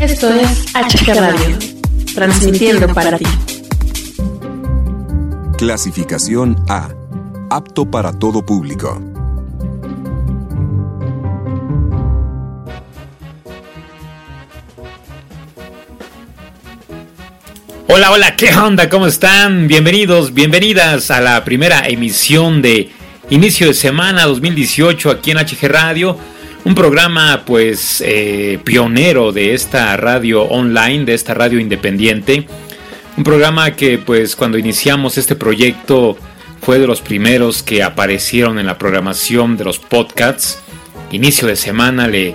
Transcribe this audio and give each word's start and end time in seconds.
Esto 0.00 0.28
es 0.28 0.66
HG 0.74 1.14
Radio, 1.14 1.58
transmitiendo 2.14 2.86
para 2.92 3.16
ti. 3.16 3.24
Clasificación 5.56 6.54
A. 6.68 6.90
Apto 7.48 7.90
para 7.90 8.12
todo 8.12 8.44
público. 8.44 9.02
Hola, 17.88 18.10
hola, 18.10 18.36
¿qué 18.36 18.54
onda? 18.54 18.90
¿Cómo 18.90 19.06
están? 19.06 19.66
Bienvenidos, 19.66 20.34
bienvenidas 20.34 21.10
a 21.10 21.22
la 21.22 21.42
primera 21.42 21.88
emisión 21.88 22.60
de 22.60 22.90
inicio 23.30 23.68
de 23.68 23.74
semana 23.74 24.26
2018 24.26 25.10
aquí 25.10 25.30
en 25.30 25.38
HG 25.38 25.68
Radio 25.68 26.18
un 26.66 26.74
programa 26.74 27.44
pues 27.46 28.02
eh, 28.04 28.58
pionero 28.64 29.30
de 29.30 29.54
esta 29.54 29.96
radio 29.96 30.42
online, 30.42 31.04
de 31.04 31.14
esta 31.14 31.32
radio 31.32 31.60
independiente. 31.60 32.48
Un 33.16 33.22
programa 33.22 33.76
que 33.76 33.98
pues 33.98 34.34
cuando 34.34 34.58
iniciamos 34.58 35.16
este 35.16 35.36
proyecto 35.36 36.18
fue 36.60 36.80
de 36.80 36.88
los 36.88 37.02
primeros 37.02 37.62
que 37.62 37.84
aparecieron 37.84 38.58
en 38.58 38.66
la 38.66 38.78
programación 38.78 39.56
de 39.56 39.62
los 39.62 39.78
podcasts. 39.78 40.58
Inicio 41.12 41.46
de 41.46 41.54
semana 41.54 42.08
le, 42.08 42.34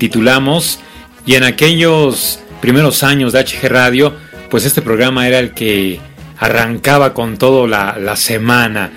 titulamos 0.00 0.80
y 1.24 1.36
en 1.36 1.44
aquellos 1.44 2.40
primeros 2.60 3.04
años 3.04 3.32
de 3.32 3.44
HG 3.44 3.68
Radio 3.68 4.14
pues 4.50 4.64
este 4.64 4.82
programa 4.82 5.28
era 5.28 5.38
el 5.38 5.52
que 5.54 6.00
arrancaba 6.38 7.14
con 7.14 7.38
todo 7.38 7.68
la, 7.68 8.16
semana. 8.16 8.90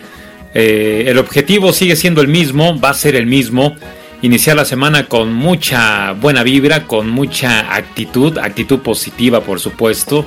Eh, 0.55 1.03
el 1.09 1.19
objetivo 1.19 1.73
sigue 1.73 1.95
siendo 1.95 2.21
el 2.21 2.27
mismo, 2.27 2.79
va 2.79 2.89
a 2.89 2.95
ser 2.95 3.15
el 3.15 3.27
mismo 3.27 3.75
iniciar 4.23 4.55
la 4.55 4.63
semana 4.63 5.07
con 5.07 5.33
mucha 5.33 6.13
buena 6.13 6.43
vibra, 6.43 6.87
con 6.87 7.09
mucha 7.09 7.75
actitud, 7.75 8.37
actitud 8.37 8.79
positiva 8.79 9.41
por 9.41 9.59
supuesto. 9.59 10.25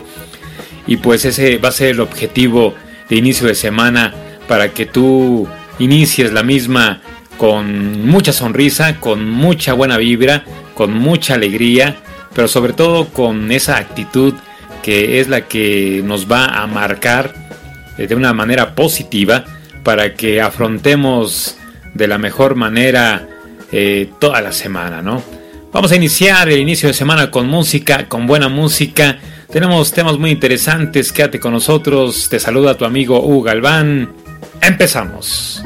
Y 0.86 0.98
pues 0.98 1.24
ese 1.24 1.56
va 1.56 1.70
a 1.70 1.72
ser 1.72 1.88
el 1.88 2.00
objetivo 2.00 2.74
de 3.08 3.16
inicio 3.16 3.48
de 3.48 3.54
semana 3.54 4.14
para 4.46 4.72
que 4.72 4.84
tú 4.84 5.48
inicies 5.78 6.32
la 6.32 6.42
misma 6.42 7.00
con 7.38 8.06
mucha 8.06 8.34
sonrisa, 8.34 9.00
con 9.00 9.28
mucha 9.28 9.72
buena 9.72 9.96
vibra, 9.96 10.44
con 10.74 10.92
mucha 10.92 11.34
alegría, 11.34 11.96
pero 12.34 12.48
sobre 12.48 12.74
todo 12.74 13.06
con 13.06 13.50
esa 13.50 13.78
actitud 13.78 14.34
que 14.82 15.20
es 15.20 15.28
la 15.28 15.48
que 15.48 16.02
nos 16.04 16.30
va 16.30 16.44
a 16.44 16.66
marcar 16.66 17.34
de 17.96 18.14
una 18.14 18.34
manera 18.34 18.74
positiva 18.74 19.46
para 19.82 20.14
que 20.14 20.42
afrontemos 20.42 21.56
de 21.94 22.08
la 22.08 22.18
mejor 22.18 22.56
manera 22.56 23.26
eh, 23.72 24.10
toda 24.18 24.40
la 24.40 24.52
semana, 24.52 25.02
¿no? 25.02 25.22
Vamos 25.72 25.92
a 25.92 25.96
iniciar 25.96 26.48
el 26.48 26.58
inicio 26.58 26.88
de 26.88 26.94
semana 26.94 27.30
con 27.30 27.48
música, 27.48 28.08
con 28.08 28.26
buena 28.26 28.48
música. 28.48 29.18
Tenemos 29.52 29.92
temas 29.92 30.18
muy 30.18 30.30
interesantes, 30.30 31.12
quédate 31.12 31.38
con 31.38 31.52
nosotros. 31.52 32.28
Te 32.28 32.40
saluda 32.40 32.76
tu 32.76 32.84
amigo 32.84 33.20
Hugo 33.20 33.42
Galván. 33.42 34.12
Empezamos. 34.62 35.65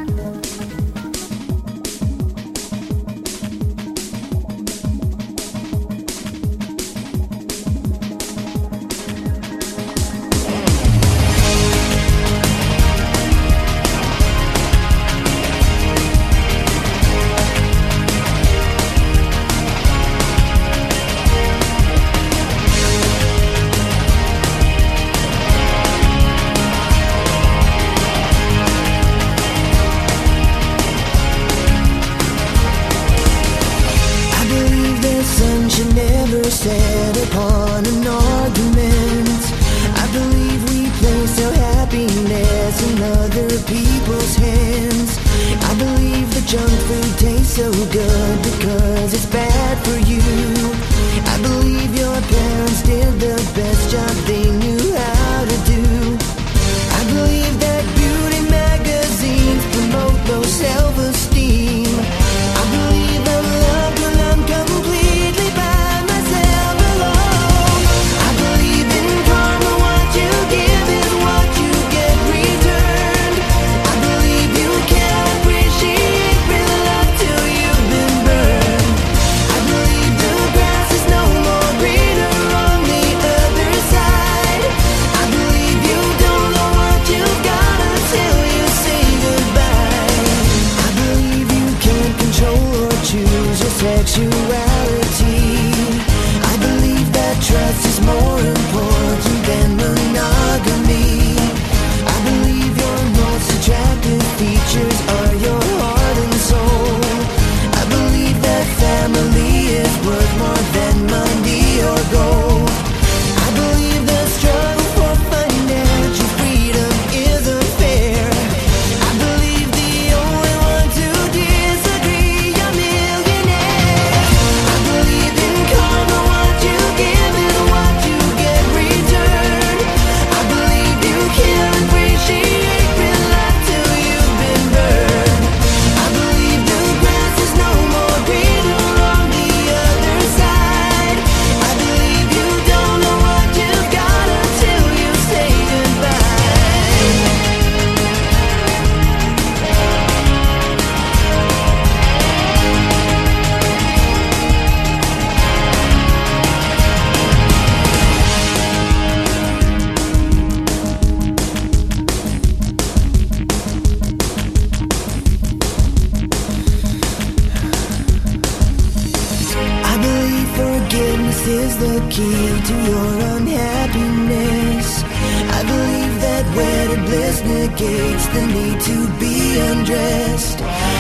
This 177.11 177.43
negates 177.43 178.27
the 178.29 178.47
need 178.47 178.81
to 178.83 179.19
be 179.19 179.59
undressed. 179.59 181.00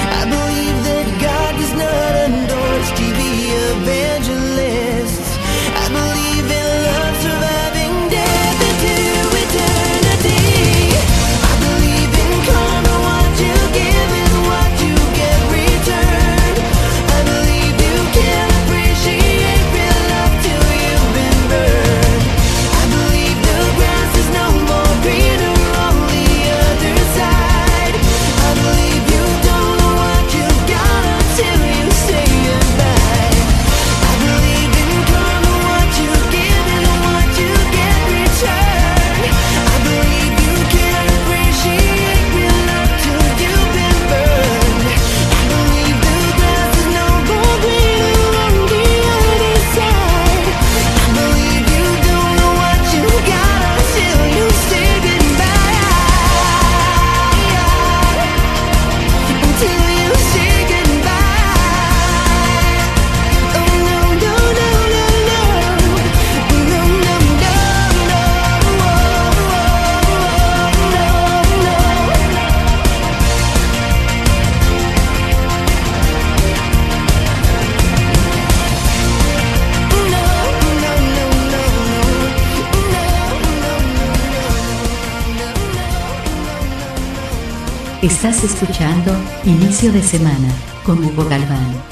Estás 88.03 88.43
escuchando 88.45 89.13
Inicio 89.45 89.93
de 89.93 90.03
Semana 90.03 90.49
con 90.87 91.05
Hugo 91.05 91.23
Galván. 91.29 91.83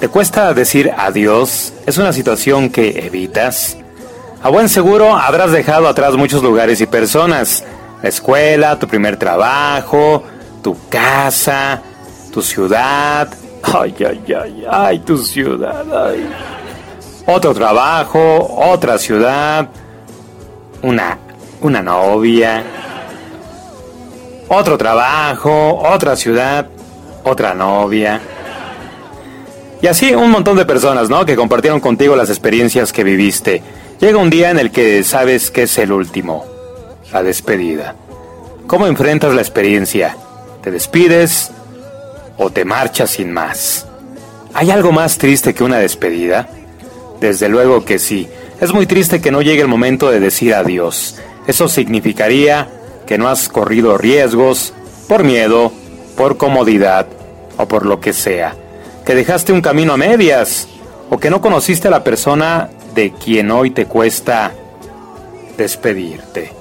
¿Te 0.00 0.08
cuesta 0.08 0.52
decir 0.52 0.92
adiós? 0.98 1.72
¿Es 1.86 1.96
una 1.96 2.12
situación 2.12 2.70
que 2.70 3.06
evitas? 3.06 3.76
A 4.42 4.48
buen 4.48 4.68
seguro 4.68 5.16
habrás 5.16 5.52
dejado 5.52 5.86
atrás 5.86 6.16
muchos 6.16 6.42
lugares 6.42 6.80
y 6.80 6.86
personas. 6.86 7.62
La 8.02 8.08
escuela, 8.08 8.76
tu 8.80 8.88
primer 8.88 9.16
trabajo, 9.16 10.24
tu 10.60 10.76
casa, 10.88 11.80
tu 12.32 12.42
ciudad. 12.42 13.28
Ay, 13.62 13.94
ay, 14.00 14.34
ay, 14.34 14.66
ay, 14.68 14.98
tu 14.98 15.18
ciudad. 15.18 15.84
Otro 17.26 17.54
trabajo, 17.54 18.56
otra 18.58 18.98
ciudad, 18.98 19.68
una 20.82 21.27
una 21.60 21.82
novia, 21.82 22.62
otro 24.48 24.78
trabajo, 24.78 25.78
otra 25.78 26.16
ciudad, 26.16 26.66
otra 27.24 27.54
novia. 27.54 28.20
Y 29.80 29.86
así 29.86 30.14
un 30.14 30.30
montón 30.30 30.56
de 30.56 30.64
personas, 30.64 31.08
¿no? 31.08 31.24
Que 31.24 31.36
compartieron 31.36 31.80
contigo 31.80 32.16
las 32.16 32.30
experiencias 32.30 32.92
que 32.92 33.04
viviste. 33.04 33.62
Llega 34.00 34.18
un 34.18 34.30
día 34.30 34.50
en 34.50 34.58
el 34.58 34.70
que 34.70 35.04
sabes 35.04 35.50
que 35.50 35.64
es 35.64 35.78
el 35.78 35.92
último, 35.92 36.44
la 37.12 37.22
despedida. 37.22 37.94
¿Cómo 38.66 38.86
enfrentas 38.86 39.34
la 39.34 39.40
experiencia? 39.40 40.16
¿Te 40.62 40.70
despides 40.70 41.50
o 42.36 42.50
te 42.50 42.64
marchas 42.64 43.10
sin 43.10 43.32
más? 43.32 43.86
¿Hay 44.54 44.70
algo 44.70 44.92
más 44.92 45.18
triste 45.18 45.54
que 45.54 45.64
una 45.64 45.78
despedida? 45.78 46.48
Desde 47.20 47.48
luego 47.48 47.84
que 47.84 47.98
sí. 47.98 48.28
Es 48.60 48.72
muy 48.72 48.86
triste 48.86 49.20
que 49.20 49.30
no 49.30 49.42
llegue 49.42 49.62
el 49.62 49.68
momento 49.68 50.10
de 50.10 50.20
decir 50.20 50.54
adiós. 50.54 51.16
Eso 51.48 51.66
significaría 51.66 52.68
que 53.06 53.16
no 53.16 53.26
has 53.26 53.48
corrido 53.48 53.96
riesgos 53.96 54.74
por 55.08 55.24
miedo, 55.24 55.72
por 56.14 56.36
comodidad 56.36 57.06
o 57.56 57.66
por 57.66 57.86
lo 57.86 58.00
que 58.00 58.12
sea. 58.12 58.54
Que 59.06 59.14
dejaste 59.14 59.54
un 59.54 59.62
camino 59.62 59.94
a 59.94 59.96
medias 59.96 60.68
o 61.08 61.18
que 61.18 61.30
no 61.30 61.40
conociste 61.40 61.88
a 61.88 61.90
la 61.90 62.04
persona 62.04 62.68
de 62.94 63.12
quien 63.12 63.50
hoy 63.50 63.70
te 63.70 63.86
cuesta 63.86 64.52
despedirte. 65.56 66.52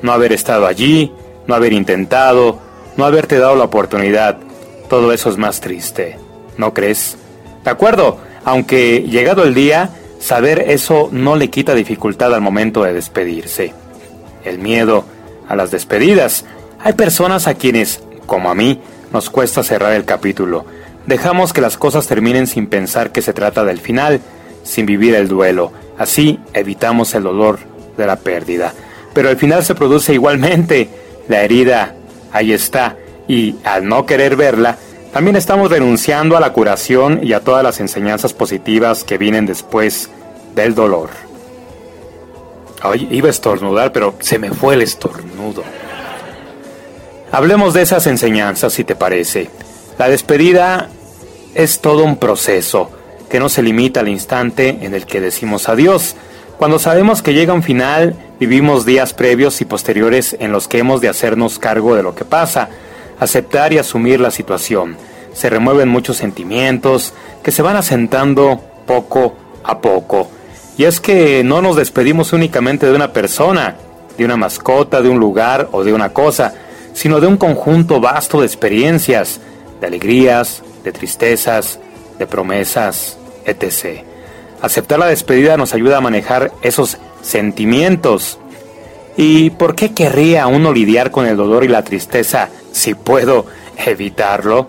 No 0.00 0.12
haber 0.12 0.32
estado 0.32 0.66
allí, 0.66 1.12
no 1.46 1.54
haber 1.54 1.74
intentado, 1.74 2.58
no 2.96 3.04
haberte 3.04 3.38
dado 3.38 3.54
la 3.54 3.64
oportunidad, 3.64 4.38
todo 4.88 5.12
eso 5.12 5.28
es 5.28 5.36
más 5.36 5.60
triste, 5.60 6.16
¿no 6.56 6.72
crees? 6.72 7.18
De 7.62 7.70
acuerdo, 7.70 8.16
aunque 8.46 9.02
llegado 9.02 9.44
el 9.44 9.52
día, 9.52 9.90
Saber 10.24 10.70
eso 10.70 11.10
no 11.12 11.36
le 11.36 11.50
quita 11.50 11.74
dificultad 11.74 12.34
al 12.34 12.40
momento 12.40 12.82
de 12.82 12.94
despedirse. 12.94 13.74
El 14.42 14.58
miedo 14.58 15.04
a 15.46 15.54
las 15.54 15.70
despedidas. 15.70 16.46
Hay 16.80 16.94
personas 16.94 17.46
a 17.46 17.56
quienes, 17.56 18.02
como 18.24 18.48
a 18.48 18.54
mí, 18.54 18.80
nos 19.12 19.28
cuesta 19.28 19.62
cerrar 19.62 19.92
el 19.92 20.06
capítulo. 20.06 20.64
Dejamos 21.04 21.52
que 21.52 21.60
las 21.60 21.76
cosas 21.76 22.06
terminen 22.06 22.46
sin 22.46 22.68
pensar 22.68 23.12
que 23.12 23.20
se 23.20 23.34
trata 23.34 23.66
del 23.66 23.80
final, 23.80 24.22
sin 24.62 24.86
vivir 24.86 25.14
el 25.14 25.28
duelo. 25.28 25.72
Así 25.98 26.40
evitamos 26.54 27.14
el 27.14 27.24
dolor 27.24 27.58
de 27.98 28.06
la 28.06 28.16
pérdida. 28.16 28.72
Pero 29.12 29.28
el 29.28 29.36
final 29.36 29.62
se 29.62 29.74
produce 29.74 30.14
igualmente. 30.14 30.88
La 31.28 31.42
herida 31.42 31.96
ahí 32.32 32.54
está. 32.54 32.96
Y 33.28 33.56
al 33.62 33.86
no 33.86 34.06
querer 34.06 34.36
verla, 34.36 34.78
también 35.14 35.36
estamos 35.36 35.70
renunciando 35.70 36.36
a 36.36 36.40
la 36.40 36.52
curación 36.52 37.20
y 37.22 37.34
a 37.34 37.40
todas 37.40 37.62
las 37.62 37.78
enseñanzas 37.78 38.32
positivas 38.32 39.04
que 39.04 39.16
vienen 39.16 39.46
después 39.46 40.10
del 40.56 40.74
dolor. 40.74 41.10
Ay, 42.82 43.06
iba 43.12 43.28
a 43.28 43.30
estornudar, 43.30 43.92
pero 43.92 44.16
se 44.18 44.40
me 44.40 44.50
fue 44.50 44.74
el 44.74 44.82
estornudo. 44.82 45.62
Hablemos 47.30 47.74
de 47.74 47.82
esas 47.82 48.08
enseñanzas, 48.08 48.72
si 48.72 48.82
te 48.82 48.96
parece. 48.96 49.50
La 49.98 50.08
despedida 50.08 50.88
es 51.54 51.78
todo 51.78 52.02
un 52.02 52.16
proceso 52.16 52.90
que 53.30 53.38
no 53.38 53.48
se 53.48 53.62
limita 53.62 54.00
al 54.00 54.08
instante 54.08 54.80
en 54.80 54.94
el 54.94 55.06
que 55.06 55.20
decimos 55.20 55.68
adiós. 55.68 56.16
Cuando 56.58 56.80
sabemos 56.80 57.22
que 57.22 57.34
llega 57.34 57.54
un 57.54 57.62
final, 57.62 58.16
vivimos 58.40 58.84
días 58.84 59.14
previos 59.14 59.60
y 59.60 59.64
posteriores 59.64 60.36
en 60.40 60.50
los 60.50 60.66
que 60.66 60.78
hemos 60.78 61.00
de 61.00 61.08
hacernos 61.08 61.60
cargo 61.60 61.94
de 61.94 62.02
lo 62.02 62.16
que 62.16 62.24
pasa 62.24 62.68
aceptar 63.18 63.72
y 63.72 63.78
asumir 63.78 64.20
la 64.20 64.30
situación. 64.30 64.96
Se 65.32 65.50
remueven 65.50 65.88
muchos 65.88 66.16
sentimientos 66.16 67.12
que 67.42 67.50
se 67.50 67.62
van 67.62 67.76
asentando 67.76 68.60
poco 68.86 69.34
a 69.64 69.80
poco. 69.80 70.30
Y 70.76 70.84
es 70.84 71.00
que 71.00 71.42
no 71.44 71.62
nos 71.62 71.76
despedimos 71.76 72.32
únicamente 72.32 72.86
de 72.86 72.94
una 72.94 73.12
persona, 73.12 73.76
de 74.16 74.24
una 74.24 74.36
mascota, 74.36 75.02
de 75.02 75.08
un 75.08 75.18
lugar 75.18 75.68
o 75.72 75.84
de 75.84 75.92
una 75.92 76.12
cosa, 76.12 76.54
sino 76.92 77.20
de 77.20 77.26
un 77.26 77.36
conjunto 77.36 78.00
vasto 78.00 78.40
de 78.40 78.46
experiencias, 78.46 79.40
de 79.80 79.86
alegrías, 79.86 80.62
de 80.82 80.92
tristezas, 80.92 81.78
de 82.18 82.26
promesas, 82.26 83.18
etc. 83.44 84.04
Aceptar 84.62 84.98
la 84.98 85.06
despedida 85.06 85.56
nos 85.56 85.74
ayuda 85.74 85.98
a 85.98 86.00
manejar 86.00 86.52
esos 86.62 86.98
sentimientos. 87.22 88.38
¿Y 89.16 89.50
por 89.50 89.74
qué 89.74 89.92
querría 89.92 90.46
uno 90.46 90.72
lidiar 90.72 91.10
con 91.10 91.26
el 91.26 91.36
dolor 91.36 91.64
y 91.64 91.68
la 91.68 91.84
tristeza 91.84 92.48
si 92.72 92.94
puedo 92.94 93.46
evitarlo, 93.76 94.68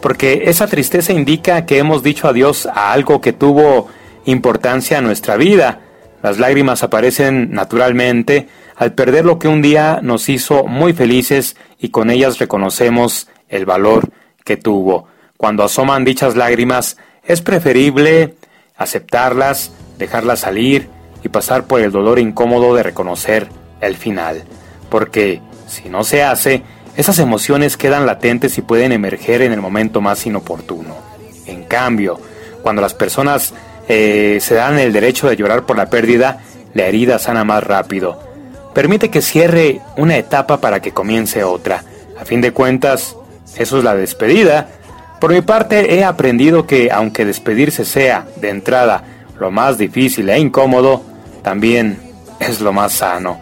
porque 0.00 0.44
esa 0.46 0.66
tristeza 0.66 1.12
indica 1.12 1.64
que 1.66 1.78
hemos 1.78 2.02
dicho 2.02 2.28
adiós 2.28 2.66
a 2.66 2.92
algo 2.92 3.20
que 3.20 3.32
tuvo 3.32 3.88
importancia 4.24 4.98
en 4.98 5.04
nuestra 5.04 5.36
vida. 5.36 5.80
Las 6.22 6.38
lágrimas 6.38 6.82
aparecen 6.82 7.52
naturalmente 7.52 8.48
al 8.76 8.92
perder 8.92 9.24
lo 9.24 9.38
que 9.38 9.48
un 9.48 9.62
día 9.62 10.00
nos 10.02 10.28
hizo 10.28 10.64
muy 10.64 10.92
felices 10.92 11.56
y 11.78 11.90
con 11.90 12.10
ellas 12.10 12.38
reconocemos 12.38 13.28
el 13.48 13.66
valor 13.66 14.08
que 14.44 14.56
tuvo. 14.56 15.06
Cuando 15.36 15.64
asoman 15.64 16.04
dichas 16.04 16.36
lágrimas, 16.36 16.96
es 17.24 17.42
preferible 17.42 18.34
aceptarlas, 18.76 19.72
dejarlas 19.98 20.40
salir 20.40 20.88
y 21.22 21.28
pasar 21.28 21.64
por 21.64 21.80
el 21.80 21.92
dolor 21.92 22.18
incómodo 22.18 22.74
de 22.74 22.82
reconocer 22.82 23.48
el 23.82 23.96
final. 23.96 24.44
Porque 24.88 25.42
si 25.68 25.90
no 25.90 26.04
se 26.04 26.22
hace, 26.22 26.62
esas 26.96 27.18
emociones 27.18 27.76
quedan 27.76 28.06
latentes 28.06 28.56
y 28.56 28.62
pueden 28.62 28.92
emerger 28.92 29.42
en 29.42 29.52
el 29.52 29.60
momento 29.60 30.00
más 30.00 30.24
inoportuno. 30.26 30.96
En 31.46 31.64
cambio, 31.64 32.18
cuando 32.62 32.80
las 32.80 32.94
personas 32.94 33.52
eh, 33.88 34.38
se 34.40 34.54
dan 34.54 34.78
el 34.78 34.92
derecho 34.92 35.28
de 35.28 35.36
llorar 35.36 35.66
por 35.66 35.76
la 35.76 35.90
pérdida, 35.90 36.40
la 36.74 36.84
herida 36.84 37.18
sana 37.18 37.44
más 37.44 37.64
rápido. 37.64 38.20
Permite 38.74 39.10
que 39.10 39.20
cierre 39.20 39.80
una 39.96 40.16
etapa 40.16 40.60
para 40.60 40.80
que 40.80 40.92
comience 40.92 41.44
otra. 41.44 41.84
A 42.18 42.24
fin 42.24 42.40
de 42.40 42.52
cuentas, 42.52 43.16
eso 43.56 43.78
es 43.78 43.84
la 43.84 43.94
despedida. 43.94 44.68
Por 45.20 45.32
mi 45.32 45.42
parte, 45.42 45.94
he 45.94 46.04
aprendido 46.04 46.66
que 46.66 46.90
aunque 46.90 47.24
despedirse 47.24 47.84
sea, 47.84 48.26
de 48.36 48.48
entrada, 48.48 49.04
lo 49.38 49.50
más 49.50 49.76
difícil 49.78 50.28
e 50.28 50.38
incómodo, 50.38 51.02
también 51.42 51.98
es 52.38 52.60
lo 52.60 52.72
más 52.72 52.92
sano. 52.92 53.40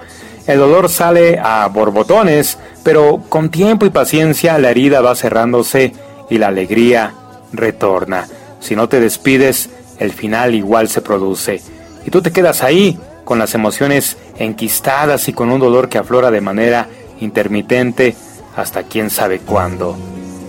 El 0.51 0.59
dolor 0.59 0.89
sale 0.89 1.39
a 1.39 1.69
borbotones, 1.69 2.59
pero 2.83 3.23
con 3.29 3.51
tiempo 3.51 3.87
y 3.87 3.91
paciencia 3.91 4.59
la 4.59 4.73
herida 4.73 5.01
va 5.01 5.15
cerrándose 5.15 5.93
y 6.29 6.39
la 6.39 6.49
alegría 6.49 7.15
retorna. 7.53 8.27
Si 8.59 8.75
no 8.75 8.89
te 8.89 8.99
despides, 8.99 9.71
el 10.01 10.11
final 10.11 10.57
igual 10.57 10.89
se 10.89 11.03
produce. 11.03 11.63
Y 12.05 12.11
tú 12.11 12.21
te 12.21 12.33
quedas 12.33 12.65
ahí, 12.65 12.99
con 13.25 13.39
las 13.39 13.55
emociones 13.55 14.17
enquistadas 14.41 15.29
y 15.29 15.33
con 15.33 15.53
un 15.53 15.61
dolor 15.61 15.89
que 15.89 15.99
aflora 15.99 16.33
de 16.33 16.41
manera 16.41 16.89
intermitente 17.21 18.17
hasta 18.57 18.83
quién 18.83 19.09
sabe 19.09 19.39
cuándo. 19.39 19.97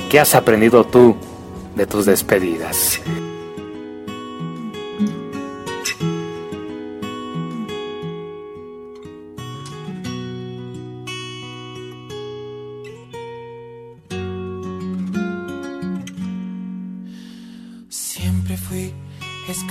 ¿Qué 0.10 0.20
has 0.20 0.34
aprendido 0.34 0.84
tú 0.84 1.16
de 1.76 1.86
tus 1.86 2.08
despedidas? 2.08 3.00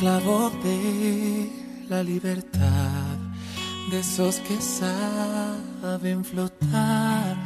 Esclavo 0.01 0.49
de 0.65 1.53
la 1.91 2.03
libertad, 2.03 3.19
de 3.91 4.01
esos 4.01 4.37
que 4.37 4.59
saben 4.59 6.25
flotar 6.25 7.37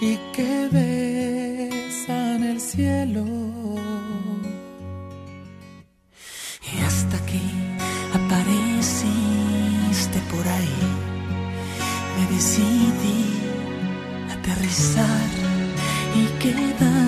y 0.00 0.16
que 0.32 0.70
besan 0.72 2.44
el 2.44 2.62
cielo. 2.62 3.26
Y 6.72 6.80
hasta 6.80 7.18
aquí 7.18 7.42
apareciste 8.14 10.18
por 10.30 10.48
ahí, 10.48 10.80
me 12.16 12.26
decidí 12.34 13.34
aterrizar 14.32 15.28
y 16.16 16.24
quedarme 16.38 17.07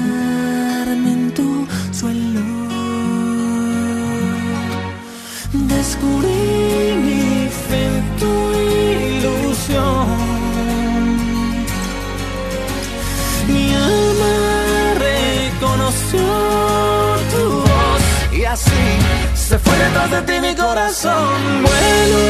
detrás 19.91 20.11
de 20.11 20.23
ti 20.23 20.41
mi 20.41 20.55
corazón. 20.55 21.63
Vuelo 21.63 22.30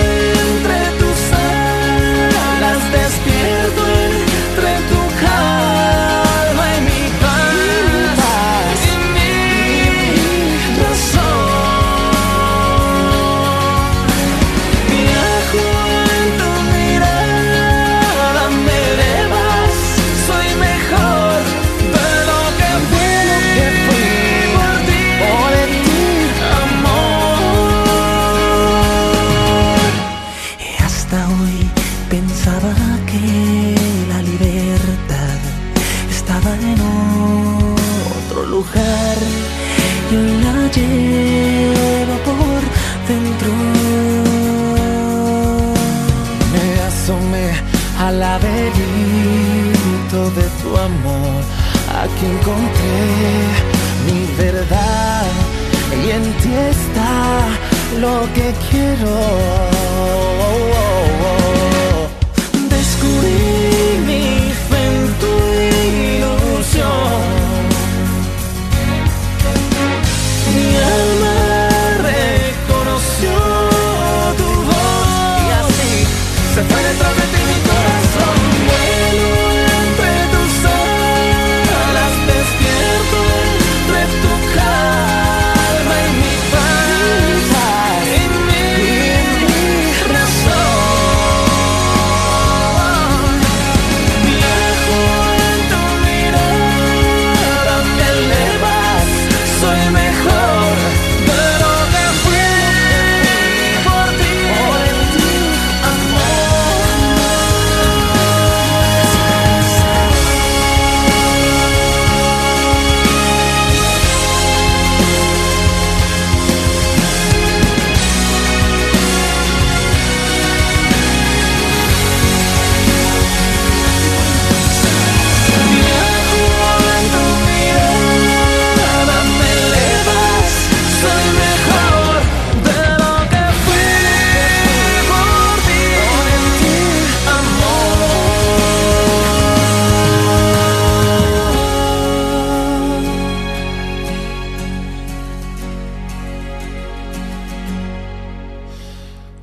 en 56.30 56.36
ti 56.42 56.52
está 56.54 57.48
lo 57.98 58.32
que 58.34 58.54
quiero. 58.70 60.29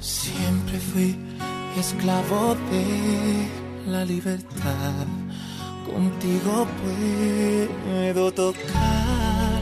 Siempre 0.07 0.79
fui 0.79 1.17
esclavo 1.77 2.55
de 2.71 3.91
la 3.91 4.05
libertad. 4.05 5.05
Contigo 5.85 6.65
puedo 6.81 8.31
tocar 8.31 9.59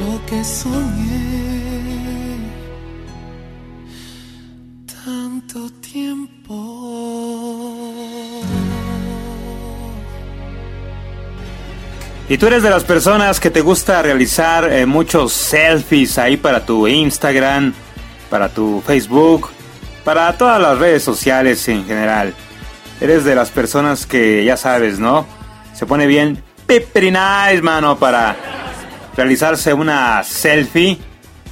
lo 0.00 0.26
que 0.26 0.42
soñé 0.42 2.38
tanto 5.04 5.70
tiempo. 5.80 6.54
Y 12.28 12.36
tú 12.36 12.48
eres 12.48 12.64
de 12.64 12.70
las 12.70 12.82
personas 12.82 13.38
que 13.38 13.50
te 13.50 13.60
gusta 13.60 14.02
realizar 14.02 14.72
eh, 14.72 14.86
muchos 14.86 15.32
selfies 15.32 16.18
ahí 16.18 16.36
para 16.36 16.66
tu 16.66 16.88
Instagram, 16.88 17.72
para 18.28 18.48
tu 18.48 18.82
Facebook, 18.84 19.50
para 20.08 20.32
todas 20.38 20.58
las 20.58 20.78
redes 20.78 21.02
sociales 21.02 21.68
en 21.68 21.84
general. 21.84 22.32
Eres 22.98 23.24
de 23.24 23.34
las 23.34 23.50
personas 23.50 24.06
que 24.06 24.42
ya 24.42 24.56
sabes, 24.56 24.98
¿no? 24.98 25.26
Se 25.74 25.84
pone 25.84 26.06
bien 26.06 26.42
peppery 26.64 27.10
nice, 27.10 27.60
mano, 27.60 27.98
para 27.98 28.34
realizarse 29.14 29.74
una 29.74 30.24
selfie. 30.24 30.96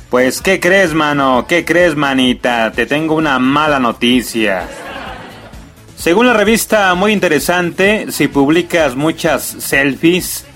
Pues, 0.09 0.41
¿qué 0.41 0.59
crees, 0.59 0.95
mano? 0.95 1.45
¿Qué 1.47 1.67
crees, 1.67 1.97
manita? 1.97 2.73
Te 2.73 2.87
tengo 2.87 3.15
una 3.17 3.39
mala 3.39 3.79
noticia. 3.79 4.67
Según 5.95 6.27
la 6.27 6.33
revista 6.33 6.95
muy 6.95 7.13
interesante, 7.13 8.07
si 8.09 8.27
publicas 8.27 8.97
muchas 8.97 9.43
selfies, 9.45 10.47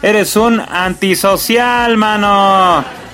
eres 0.00 0.36
un 0.36 0.58
antisocial, 0.58 1.98
mano. 1.98 3.05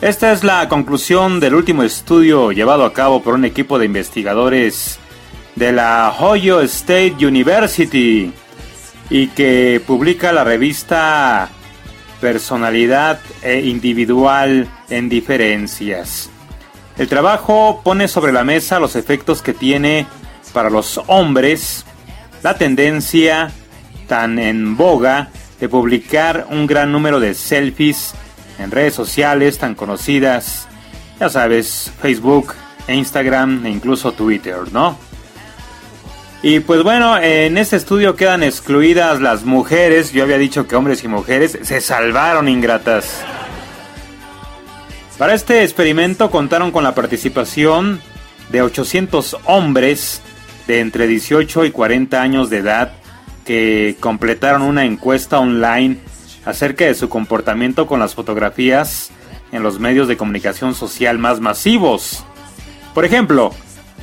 Esta 0.00 0.32
es 0.32 0.44
la 0.44 0.66
conclusión 0.66 1.40
del 1.40 1.54
último 1.54 1.82
estudio 1.82 2.52
llevado 2.52 2.86
a 2.86 2.94
cabo 2.94 3.22
por 3.22 3.34
un 3.34 3.44
equipo 3.44 3.78
de 3.78 3.84
investigadores 3.84 4.98
de 5.56 5.72
la 5.72 6.14
Ohio 6.18 6.62
State 6.62 7.16
University 7.20 8.32
y 9.10 9.26
que 9.28 9.82
publica 9.86 10.32
la 10.32 10.42
revista 10.42 11.50
Personalidad 12.18 13.20
e 13.42 13.60
Individual 13.60 14.68
en 14.88 15.10
Diferencias. 15.10 16.30
El 16.96 17.06
trabajo 17.06 17.82
pone 17.84 18.08
sobre 18.08 18.32
la 18.32 18.42
mesa 18.42 18.80
los 18.80 18.96
efectos 18.96 19.42
que 19.42 19.52
tiene 19.52 20.06
para 20.54 20.70
los 20.70 20.98
hombres 21.08 21.84
la 22.42 22.56
tendencia 22.56 23.52
tan 24.08 24.38
en 24.38 24.78
boga 24.78 25.28
de 25.60 25.68
publicar 25.68 26.46
un 26.48 26.66
gran 26.66 26.90
número 26.90 27.20
de 27.20 27.34
selfies 27.34 28.14
en 28.60 28.70
redes 28.70 28.94
sociales 28.94 29.58
tan 29.58 29.74
conocidas, 29.74 30.68
ya 31.18 31.28
sabes, 31.28 31.90
Facebook, 32.00 32.54
Instagram 32.88 33.66
e 33.66 33.70
incluso 33.70 34.12
Twitter, 34.12 34.58
¿no? 34.72 34.98
Y 36.42 36.60
pues 36.60 36.82
bueno, 36.82 37.18
en 37.18 37.58
este 37.58 37.76
estudio 37.76 38.16
quedan 38.16 38.42
excluidas 38.42 39.20
las 39.20 39.44
mujeres, 39.44 40.12
yo 40.12 40.22
había 40.22 40.38
dicho 40.38 40.66
que 40.66 40.76
hombres 40.76 41.04
y 41.04 41.08
mujeres 41.08 41.58
se 41.62 41.80
salvaron 41.80 42.48
ingratas. 42.48 43.22
Para 45.18 45.34
este 45.34 45.62
experimento 45.62 46.30
contaron 46.30 46.70
con 46.70 46.82
la 46.82 46.94
participación 46.94 48.00
de 48.50 48.62
800 48.62 49.36
hombres 49.44 50.22
de 50.66 50.80
entre 50.80 51.06
18 51.06 51.66
y 51.66 51.70
40 51.70 52.22
años 52.22 52.48
de 52.48 52.58
edad 52.58 52.92
que 53.44 53.96
completaron 54.00 54.62
una 54.62 54.86
encuesta 54.86 55.38
online 55.38 55.98
acerca 56.50 56.84
de 56.84 56.94
su 56.94 57.08
comportamiento 57.08 57.86
con 57.86 58.00
las 58.00 58.14
fotografías 58.14 59.10
en 59.52 59.62
los 59.62 59.80
medios 59.80 60.08
de 60.08 60.16
comunicación 60.16 60.74
social 60.74 61.18
más 61.18 61.40
masivos. 61.40 62.24
Por 62.94 63.04
ejemplo, 63.04 63.52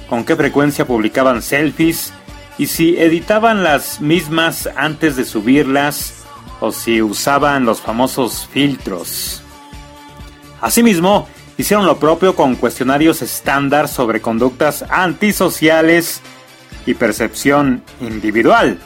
con 0.10 0.24
qué 0.24 0.36
frecuencia 0.36 0.86
publicaban 0.86 1.42
selfies 1.42 2.14
y 2.58 2.68
si 2.68 2.98
editaban 2.98 3.64
las 3.64 4.02
mismas 4.02 4.70
antes 4.76 5.16
de 5.16 5.26
subirlas 5.26 6.26
o 6.60 6.72
si 6.72 7.02
usaban 7.02 7.66
los 7.66 7.82
famosos 7.82 8.48
filtros. 8.52 9.44
Asimismo, 10.60 11.28
hicieron 11.58 11.86
lo 11.86 12.00
propio 12.00 12.36
con 12.36 12.56
cuestionarios 12.56 13.22
estándar 13.22 13.88
sobre 13.88 14.22
conductas 14.22 14.84
antisociales 14.90 16.22
y 16.86 16.94
percepción 16.96 17.84
individual. 18.02 18.80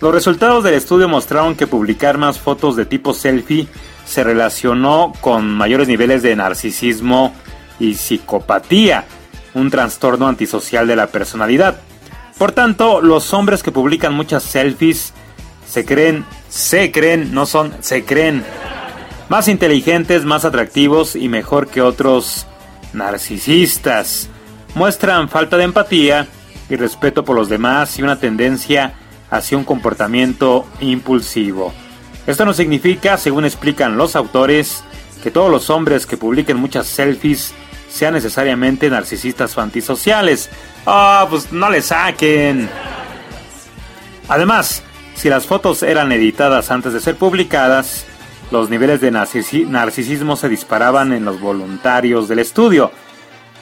Los 0.00 0.12
resultados 0.12 0.62
del 0.62 0.74
estudio 0.74 1.08
mostraron 1.08 1.54
que 1.54 1.66
publicar 1.66 2.18
más 2.18 2.38
fotos 2.38 2.76
de 2.76 2.84
tipo 2.84 3.14
selfie 3.14 3.66
se 4.04 4.22
relacionó 4.22 5.12
con 5.20 5.50
mayores 5.50 5.88
niveles 5.88 6.22
de 6.22 6.36
narcisismo 6.36 7.34
y 7.80 7.94
psicopatía, 7.94 9.06
un 9.54 9.70
trastorno 9.70 10.28
antisocial 10.28 10.86
de 10.86 10.96
la 10.96 11.06
personalidad. 11.06 11.80
Por 12.38 12.52
tanto, 12.52 13.00
los 13.00 13.32
hombres 13.32 13.62
que 13.62 13.72
publican 13.72 14.12
muchas 14.12 14.42
selfies 14.42 15.14
se 15.66 15.86
creen, 15.86 16.26
se 16.50 16.92
creen, 16.92 17.32
no 17.32 17.46
son, 17.46 17.72
se 17.80 18.04
creen 18.04 18.44
más 19.30 19.48
inteligentes, 19.48 20.24
más 20.24 20.44
atractivos 20.44 21.16
y 21.16 21.28
mejor 21.28 21.68
que 21.68 21.80
otros 21.80 22.46
narcisistas. 22.92 24.28
Muestran 24.74 25.30
falta 25.30 25.56
de 25.56 25.64
empatía 25.64 26.26
y 26.68 26.76
respeto 26.76 27.24
por 27.24 27.34
los 27.34 27.48
demás 27.48 27.98
y 27.98 28.02
una 28.02 28.20
tendencia 28.20 28.94
hacia 29.30 29.58
un 29.58 29.64
comportamiento 29.64 30.66
impulsivo. 30.80 31.72
Esto 32.26 32.44
no 32.44 32.52
significa, 32.52 33.18
según 33.18 33.44
explican 33.44 33.96
los 33.96 34.16
autores, 34.16 34.82
que 35.22 35.30
todos 35.30 35.50
los 35.50 35.70
hombres 35.70 36.06
que 36.06 36.16
publiquen 36.16 36.56
muchas 36.56 36.86
selfies 36.86 37.54
sean 37.88 38.14
necesariamente 38.14 38.90
narcisistas 38.90 39.56
o 39.56 39.60
antisociales. 39.60 40.50
Ah, 40.86 41.26
pues 41.30 41.52
no 41.52 41.70
le 41.70 41.82
saquen. 41.82 42.68
Además, 44.28 44.82
si 45.14 45.28
las 45.28 45.46
fotos 45.46 45.82
eran 45.82 46.12
editadas 46.12 46.70
antes 46.70 46.92
de 46.92 47.00
ser 47.00 47.16
publicadas, 47.16 48.04
los 48.50 48.70
niveles 48.70 49.00
de 49.00 49.10
narcisismo 49.10 50.36
se 50.36 50.48
disparaban 50.48 51.12
en 51.12 51.24
los 51.24 51.40
voluntarios 51.40 52.28
del 52.28 52.40
estudio. 52.40 52.90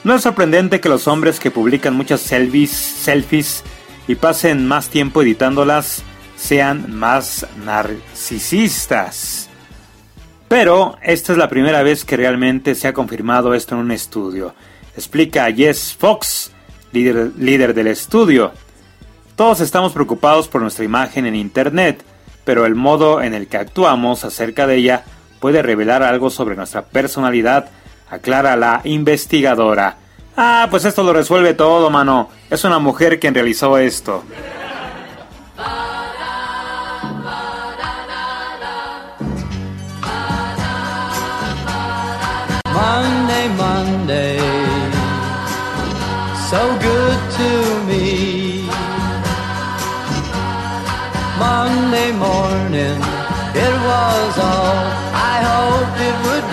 No 0.04 0.14
es 0.14 0.22
sorprendente 0.22 0.80
que 0.80 0.88
los 0.88 1.06
hombres 1.08 1.40
que 1.40 1.50
publican 1.50 1.94
muchas 1.94 2.20
selfies, 2.20 2.70
selfies 2.70 3.64
y 4.06 4.16
pasen 4.16 4.66
más 4.66 4.88
tiempo 4.88 5.22
editándolas 5.22 6.02
sean 6.36 6.94
más 6.94 7.46
narcisistas. 7.64 9.48
Pero 10.48 10.96
esta 11.02 11.32
es 11.32 11.38
la 11.38 11.48
primera 11.48 11.82
vez 11.82 12.04
que 12.04 12.16
realmente 12.16 12.74
se 12.74 12.88
ha 12.88 12.92
confirmado 12.92 13.54
esto 13.54 13.74
en 13.74 13.80
un 13.80 13.90
estudio. 13.90 14.54
Explica 14.96 15.50
Jess 15.50 15.96
Fox, 15.98 16.52
líder, 16.92 17.32
líder 17.38 17.74
del 17.74 17.88
estudio. 17.88 18.52
Todos 19.36 19.60
estamos 19.60 19.92
preocupados 19.92 20.48
por 20.48 20.60
nuestra 20.62 20.84
imagen 20.84 21.26
en 21.26 21.34
Internet, 21.34 22.04
pero 22.44 22.66
el 22.66 22.74
modo 22.74 23.22
en 23.22 23.34
el 23.34 23.48
que 23.48 23.56
actuamos 23.56 24.24
acerca 24.24 24.66
de 24.66 24.76
ella 24.76 25.04
puede 25.40 25.62
revelar 25.62 26.02
algo 26.02 26.30
sobre 26.30 26.56
nuestra 26.56 26.82
personalidad, 26.82 27.70
aclara 28.08 28.54
la 28.54 28.80
investigadora. 28.84 29.98
Ah, 30.36 30.66
pues 30.70 30.84
esto 30.84 31.02
lo 31.02 31.12
resuelve 31.12 31.54
todo, 31.54 31.90
mano. 31.90 32.28
Es 32.50 32.64
una 32.64 32.78
mujer 32.78 33.20
quien 33.20 33.34
realizó 33.34 33.78
esto. 33.78 34.24
Monday, 42.72 43.48
Monday, 43.56 44.38
so 46.50 46.60
good 46.80 47.18
to 47.38 47.48
me. 47.86 48.68
Monday 51.38 52.12
morning, 52.12 52.98
it 53.54 53.74
was 53.88 54.38
all 54.38 54.76
I 55.14 55.34
hoped 55.48 56.00
it 56.08 56.16
would 56.24 56.43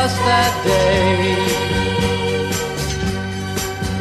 can't 0.00 0.18
that 0.30 0.54
day. 0.64 1.36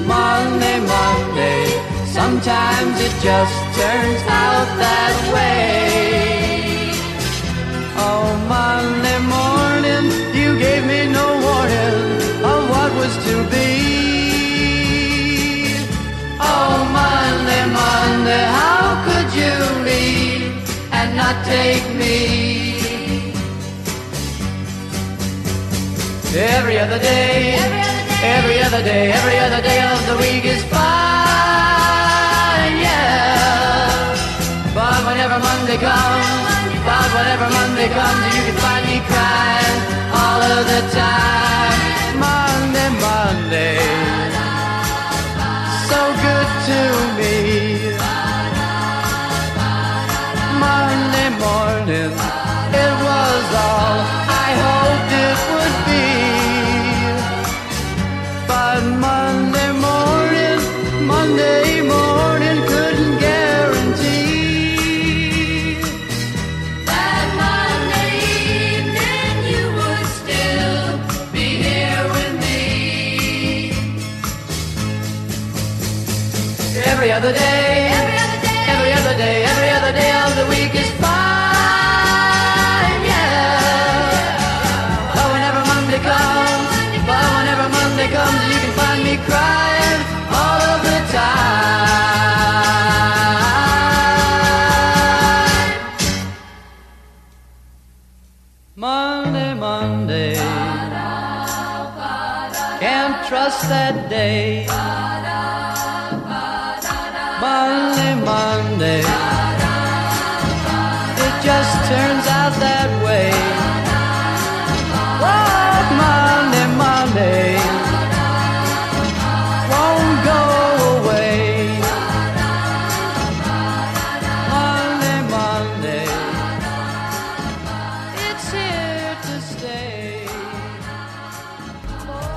Monday, 0.07 0.79
Monday, 0.95 1.65
sometimes 2.05 2.95
it 3.07 3.13
just 3.21 3.57
turns 3.77 4.21
out 4.27 4.67
that 4.83 5.15
way. 5.33 6.91
Oh, 8.05 8.27
Monday 8.47 9.19
morning, 9.35 10.05
you 10.39 10.57
gave 10.57 10.85
me 10.85 11.11
no 11.11 11.27
warning 11.45 11.99
of 12.51 12.59
what 12.71 12.91
was 12.99 13.13
to 13.27 13.35
be. 13.53 13.71
Oh, 16.39 16.75
Monday, 16.99 17.63
Monday, 17.81 18.45
how 18.59 18.85
could 19.05 19.29
you 19.41 19.55
leave 19.89 20.43
and 20.93 21.17
not 21.17 21.35
take 21.45 21.85
me? 21.95 22.48
Every 26.31 26.77
other 26.77 26.99
day, 26.99 27.55
every 28.21 28.61
other 28.61 28.83
day, 28.83 29.11
every 29.11 29.39
other 29.39 29.61
day 29.63 29.81
of 29.81 30.05
the 30.05 30.15
week 30.17 30.45
is 30.45 30.61
fine, 30.65 30.77
yeah. 32.77 34.13
But 34.75 35.05
whenever 35.07 35.39
Monday 35.39 35.77
comes, 35.77 36.27
but 36.85 37.09
whenever 37.17 37.49
Monday 37.49 37.89
comes, 37.89 38.35
you 38.35 38.43
can 38.45 38.57
find 38.61 38.85
me 38.85 39.01
crying 39.09 39.81
all 40.13 40.41
of 40.41 40.67
the 40.67 40.81
time. 40.93 41.78
Comes, 88.19 88.43
you 88.51 88.59
can 88.63 88.73
find 88.79 89.01
me 89.07 89.15
crying 89.29 90.01
all 90.39 90.61
of 90.73 90.79
the 90.87 90.99
time. 91.17 92.49
Monday, 98.75 99.53
Monday, 99.53 100.35
can't 102.83 103.17
trust 103.27 103.61
that 103.69 103.95
day. 104.09 104.78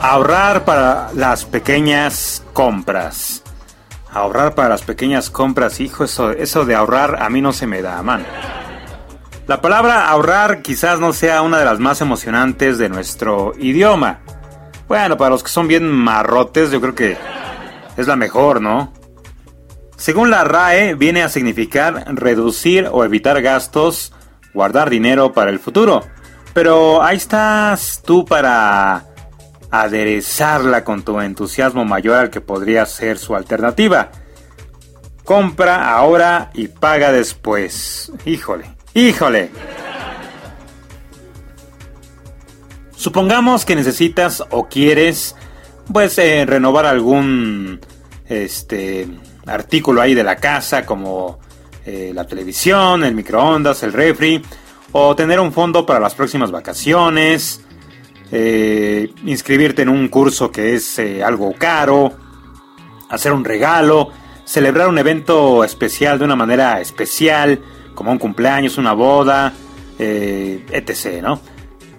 Ahorrar 0.03 0.65
para 0.65 1.11
las 1.15 1.45
pequeñas 1.45 2.45
compras. 2.53 3.45
Ahorrar 4.11 4.57
para 4.57 4.71
las 4.71 4.83
pequeñas 4.83 5.31
compras, 5.31 5.79
hijo, 5.79 6.03
eso, 6.03 6.33
eso 6.33 6.65
de 6.65 6.75
ahorrar 6.75 7.23
a 7.23 7.31
mí 7.31 7.41
no 7.41 7.53
se 7.53 7.69
me 7.69 7.83
da, 7.83 8.03
man. 8.03 8.27
La 9.47 9.61
palabra 9.61 10.09
ahorrar 10.09 10.61
quizás 10.61 10.99
no 10.99 11.13
sea 11.13 11.43
una 11.43 11.61
de 11.61 11.65
las 11.65 11.79
más 11.79 12.01
emocionantes 12.01 12.79
de 12.79 12.89
nuestro 12.89 13.53
idioma. 13.57 14.19
Bueno, 14.89 15.17
para 15.17 15.31
los 15.31 15.45
que 15.45 15.51
son 15.51 15.69
bien 15.69 15.89
marrotes, 15.89 16.73
yo 16.73 16.81
creo 16.81 16.97
que 16.97 17.17
es 17.97 18.07
la 18.09 18.17
mejor, 18.17 18.61
¿no? 18.61 18.93
Según 19.97 20.31
la 20.31 20.43
RAE, 20.43 20.95
viene 20.97 21.23
a 21.23 21.29
significar 21.29 22.07
reducir 22.09 22.89
o 22.91 23.05
evitar 23.05 23.41
gastos, 23.41 24.13
guardar 24.53 24.91
dinero 24.91 25.33
para 25.33 25.51
el 25.51 25.61
futuro. 25.61 26.03
Pero 26.55 27.05
ahí 27.05 27.19
estás 27.19 28.03
tú 28.05 28.25
para 28.25 29.12
aderezarla 29.73 30.85
con 30.85 31.03
tu 31.03 31.19
entusiasmo 31.19 31.85
mayor 31.87 32.17
al 32.17 32.31
que 32.31 32.43
podría 32.43 32.85
ser 32.85 33.19
su 33.19 33.35
alternativa. 33.35 34.13
Compra 35.25 35.95
ahora 35.95 36.51
y 36.53 36.69
paga 36.69 37.11
después. 37.11 38.13
Híjole, 38.27 38.67
híjole. 38.93 39.51
Supongamos 42.95 43.65
que 43.65 43.75
necesitas 43.75 44.45
o 44.51 44.69
quieres 44.69 45.35
pues 45.91 46.19
eh, 46.19 46.45
renovar 46.47 46.87
algún 46.87 47.81
este 48.29 49.09
artículo 49.47 50.03
ahí 50.03 50.15
de 50.15 50.23
la 50.23 50.37
casa 50.37 50.85
como 50.85 51.41
eh, 51.87 52.13
la 52.15 52.27
televisión, 52.27 53.05
el 53.05 53.15
microondas, 53.15 53.83
el 53.83 53.93
refri 53.93 54.43
o 54.93 55.17
tener 55.17 55.41
un 55.41 55.53
fondo 55.53 55.87
para 55.87 55.99
las 55.99 56.15
próximas 56.15 56.51
vacaciones, 56.51 57.62
eh, 58.33 59.13
inscribirte 59.25 59.83
en 59.83 59.89
un 59.89 60.09
curso 60.09 60.51
que 60.51 60.75
es 60.75 61.01
algo 61.25 61.55
caro, 61.57 62.13
hacer 63.09 63.33
un 63.33 63.45
regalo, 63.45 64.11
celebrar 64.45 64.89
un 64.89 64.99
evento 64.99 65.63
especial 65.63 66.19
de 66.19 66.25
una 66.25 66.35
manera 66.35 66.81
especial, 66.81 67.61
como 67.95 68.11
un 68.11 68.19
cumpleaños, 68.19 68.79
una 68.79 68.95
boda, 68.95 69.53
etc., 69.99 71.23
¿no? 71.23 71.39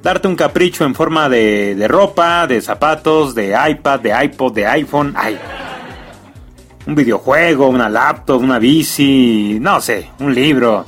darte 0.04 0.28
un 0.28 0.36
capricho 0.36 0.84
en 0.84 0.94
forma 0.94 1.30
de, 1.30 1.86
ropa, 1.88 2.46
de 2.46 2.62
zapatos, 2.62 3.34
de 3.34 3.56
iPad, 3.70 4.02
de 4.02 4.26
iPod, 4.26 4.54
de 4.54 4.68
iPhone. 4.68 5.14
Ay, 5.16 5.40
un 6.86 6.94
videojuego, 6.94 7.70
una 7.70 7.90
laptop, 7.90 8.42
una 8.42 8.60
bici, 8.60 9.58
no 9.60 9.80
sé, 9.80 10.12
un 10.20 10.36
libro. 10.36 10.86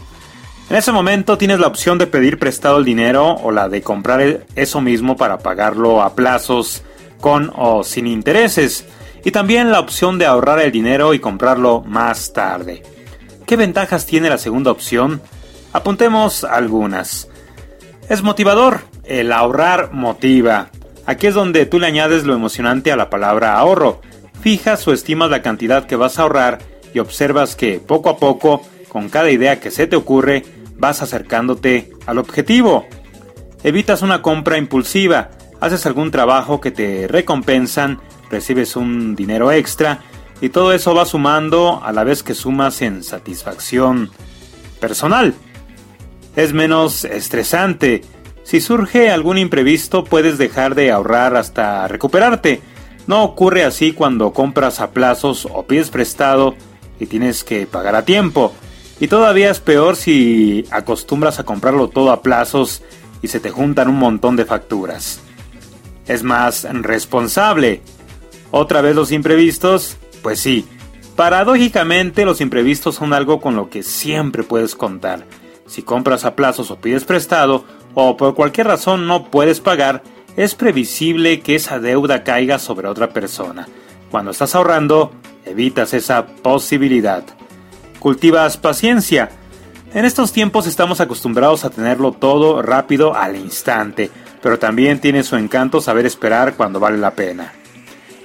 En 0.68 0.76
ese 0.76 0.92
momento 0.92 1.38
tienes 1.38 1.60
la 1.60 1.68
opción 1.68 2.00
de 2.00 2.08
pedir 2.08 2.40
prestado 2.40 2.80
el 2.80 2.86
dinero 2.86 3.36
o 3.36 3.52
la 3.52 3.70
de 3.70 3.84
comprar 3.84 4.46
eso 4.56 4.82
mismo 4.82 5.16
para 5.16 5.38
pagarlo 5.38 6.02
a 6.02 6.16
plazos 6.16 6.82
con 7.22 7.52
o 7.56 7.84
sin 7.84 8.08
intereses. 8.08 8.86
Y 9.24 9.32
también 9.32 9.72
la 9.72 9.80
opción 9.80 10.18
de 10.18 10.26
ahorrar 10.26 10.60
el 10.60 10.72
dinero 10.72 11.14
y 11.14 11.20
comprarlo 11.20 11.82
más 11.82 12.34
tarde. 12.34 12.82
¿Qué 13.46 13.56
ventajas 13.58 14.08
tiene 14.08 14.30
la 14.30 14.40
segunda 14.40 14.72
opción? 14.72 15.22
Apuntemos 15.72 16.44
algunas. 16.44 17.28
Es 18.10 18.24
motivador, 18.24 18.82
el 19.04 19.32
ahorrar 19.32 19.94
motiva. 19.94 20.70
Aquí 21.06 21.28
es 21.28 21.36
donde 21.36 21.68
tú 21.68 21.80
le 21.80 21.86
añades 21.86 22.24
lo 22.24 22.34
emocionante 22.34 22.92
a 22.92 22.96
la 22.96 23.12
palabra 23.12 23.58
ahorro. 23.58 24.02
Fijas 24.42 24.88
o 24.88 24.94
estimas 24.94 25.30
la 25.30 25.44
cantidad 25.44 25.86
que 25.86 25.96
vas 25.96 26.18
a 26.18 26.24
ahorrar 26.24 26.60
y 26.92 27.00
observas 27.00 27.56
que 27.56 27.80
poco 27.80 28.10
a 28.10 28.18
poco, 28.18 28.64
con 28.90 29.10
cada 29.10 29.30
idea 29.30 29.60
que 29.60 29.72
se 29.72 29.88
te 29.88 29.96
ocurre, 29.96 30.44
vas 30.78 31.02
acercándote 31.02 31.92
al 32.06 32.18
objetivo. 32.18 32.86
Evitas 33.64 34.02
una 34.02 34.22
compra 34.22 34.58
impulsiva, 34.58 35.32
haces 35.60 35.86
algún 35.86 36.12
trabajo 36.12 36.62
que 36.62 36.72
te 36.72 37.08
recompensan, 37.08 38.00
recibes 38.30 38.76
un 38.76 39.16
dinero 39.16 39.52
extra 39.52 40.02
y 40.42 40.50
todo 40.50 40.74
eso 40.74 40.94
va 40.94 41.06
sumando 41.06 41.82
a 41.84 41.92
la 41.92 42.04
vez 42.04 42.24
que 42.24 42.34
sumas 42.34 42.82
en 42.82 43.04
satisfacción 43.04 44.12
personal. 44.80 45.34
Es 46.36 46.54
menos 46.54 47.06
estresante 47.06 48.02
si 48.46 48.62
surge 48.62 49.10
algún 49.10 49.40
imprevisto 49.40 50.04
puedes 50.04 50.38
dejar 50.38 50.76
de 50.76 50.92
ahorrar 50.92 51.36
hasta 51.36 51.88
recuperarte. 51.88 52.62
No 53.08 53.24
ocurre 53.24 53.64
así 53.64 53.92
cuando 53.92 54.34
compras 54.34 54.80
a 54.82 54.92
plazos 54.92 55.48
o 55.52 55.64
pides 55.64 55.90
prestado 55.90 56.56
y 57.00 57.08
tienes 57.08 57.44
que 57.44 57.66
pagar 57.66 57.96
a 57.96 58.06
tiempo. 58.06 58.54
Y 59.00 59.08
todavía 59.08 59.52
es 59.52 59.60
peor 59.60 59.96
si 59.96 60.66
acostumbras 60.72 61.40
a 61.40 61.44
comprarlo 61.44 61.90
todo 61.90 62.12
a 62.12 62.22
plazos 62.22 62.82
y 63.22 63.28
se 63.28 63.40
te 63.40 63.52
juntan 63.52 63.90
un 63.90 63.98
montón 63.98 64.36
de 64.36 64.46
facturas. 64.46 65.20
Es 66.08 66.24
más 66.24 66.68
responsable. 66.72 67.82
¿Otra 68.52 68.82
vez 68.82 68.96
los 68.96 69.12
imprevistos? 69.12 69.98
Pues 70.22 70.40
sí. 70.40 70.66
Paradójicamente 71.16 72.26
los 72.26 72.42
imprevistos 72.42 72.96
son 72.96 73.14
algo 73.14 73.42
con 73.42 73.56
lo 73.56 73.70
que 73.70 73.84
siempre 73.84 74.44
puedes 74.44 74.76
contar. 74.76 75.26
Si 75.66 75.82
compras 75.82 76.26
a 76.26 76.36
plazos 76.36 76.72
o 76.72 76.78
pides 76.78 77.06
prestado, 77.06 77.66
o 77.94 78.18
por 78.18 78.36
cualquier 78.36 78.68
razón 78.68 79.08
no 79.08 79.32
puedes 79.32 79.62
pagar, 79.62 80.04
es 80.36 80.54
previsible 80.56 81.40
que 81.40 81.56
esa 81.56 81.80
deuda 81.80 82.24
caiga 82.24 82.60
sobre 82.60 82.88
otra 82.88 83.10
persona. 83.10 83.68
Cuando 84.12 84.32
estás 84.32 84.54
ahorrando, 84.56 85.12
evitas 85.46 85.94
esa 85.94 86.26
posibilidad. 86.26 87.24
Cultivas 88.06 88.56
paciencia. 88.58 89.32
En 89.92 90.06
estos 90.06 90.32
tiempos 90.32 90.68
estamos 90.68 91.02
acostumbrados 91.02 91.66
a 91.66 91.72
tenerlo 91.72 92.12
todo 92.12 92.62
rápido 92.62 93.16
al 93.16 93.36
instante, 93.36 94.12
pero 94.44 94.60
también 94.60 95.02
tiene 95.02 95.24
su 95.24 95.38
encanto 95.38 95.82
saber 95.82 96.06
esperar 96.06 96.54
cuando 96.54 96.80
vale 96.80 97.00
la 97.00 97.16
pena. 97.16 97.52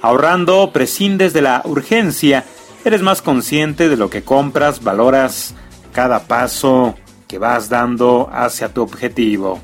Ahorrando, 0.03 0.69
prescindes 0.71 1.33
de 1.33 1.41
la 1.41 1.63
urgencia, 1.65 2.45
eres 2.85 3.01
más 3.01 3.23
consciente 3.23 3.89
de 3.89 3.97
lo 3.97 4.11
que 4.11 4.21
compras, 4.21 4.83
valoras 4.83 5.55
cada 5.93 6.27
paso 6.27 6.93
que 7.27 7.39
vas 7.39 7.67
dando 7.67 8.29
hacia 8.31 8.71
tu 8.71 8.83
objetivo. 8.83 9.61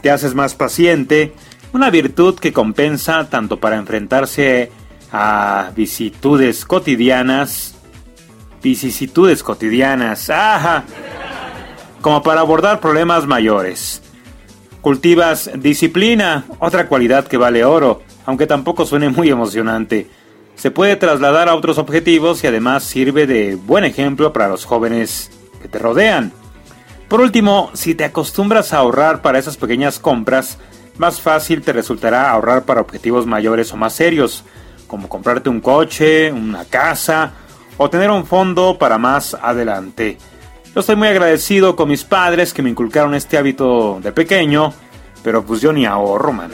Te 0.00 0.12
haces 0.12 0.36
más 0.36 0.54
paciente, 0.54 1.34
una 1.72 1.90
virtud 1.90 2.38
que 2.38 2.52
compensa 2.52 3.28
tanto 3.28 3.58
para 3.58 3.78
enfrentarse 3.78 4.70
a 5.10 5.72
vicisitudes 5.74 6.64
cotidianas, 6.64 7.77
vicisitudes 8.62 9.42
cotidianas, 9.42 10.30
ajá, 10.30 10.84
como 12.00 12.22
para 12.22 12.40
abordar 12.40 12.80
problemas 12.80 13.26
mayores. 13.26 14.02
Cultivas 14.80 15.50
disciplina, 15.56 16.44
otra 16.58 16.88
cualidad 16.88 17.26
que 17.26 17.36
vale 17.36 17.64
oro, 17.64 18.02
aunque 18.26 18.46
tampoco 18.46 18.86
suene 18.86 19.08
muy 19.08 19.28
emocionante. 19.28 20.08
Se 20.54 20.70
puede 20.70 20.96
trasladar 20.96 21.48
a 21.48 21.54
otros 21.54 21.78
objetivos 21.78 22.42
y 22.42 22.46
además 22.46 22.84
sirve 22.84 23.26
de 23.26 23.54
buen 23.54 23.84
ejemplo 23.84 24.32
para 24.32 24.48
los 24.48 24.64
jóvenes 24.64 25.30
que 25.62 25.68
te 25.68 25.78
rodean. 25.78 26.32
Por 27.08 27.20
último, 27.20 27.70
si 27.74 27.94
te 27.94 28.04
acostumbras 28.04 28.72
a 28.72 28.78
ahorrar 28.78 29.22
para 29.22 29.38
esas 29.38 29.56
pequeñas 29.56 29.98
compras, 29.98 30.58
más 30.98 31.20
fácil 31.20 31.62
te 31.62 31.72
resultará 31.72 32.30
ahorrar 32.30 32.64
para 32.64 32.80
objetivos 32.80 33.24
mayores 33.24 33.72
o 33.72 33.76
más 33.76 33.94
serios, 33.94 34.44
como 34.86 35.08
comprarte 35.08 35.48
un 35.48 35.60
coche, 35.60 36.32
una 36.32 36.64
casa 36.64 37.32
o 37.78 37.88
tener 37.88 38.10
un 38.10 38.26
fondo 38.26 38.76
para 38.76 38.98
más 38.98 39.34
adelante. 39.34 40.18
Yo 40.74 40.80
estoy 40.80 40.96
muy 40.96 41.08
agradecido 41.08 41.74
con 41.74 41.88
mis 41.88 42.04
padres 42.04 42.52
que 42.52 42.62
me 42.62 42.70
inculcaron 42.70 43.14
este 43.14 43.38
hábito 43.38 44.00
de 44.02 44.12
pequeño, 44.12 44.74
pero 45.22 45.42
pues 45.44 45.60
yo 45.62 45.72
ni 45.72 45.86
ahorro, 45.86 46.32
man. 46.32 46.50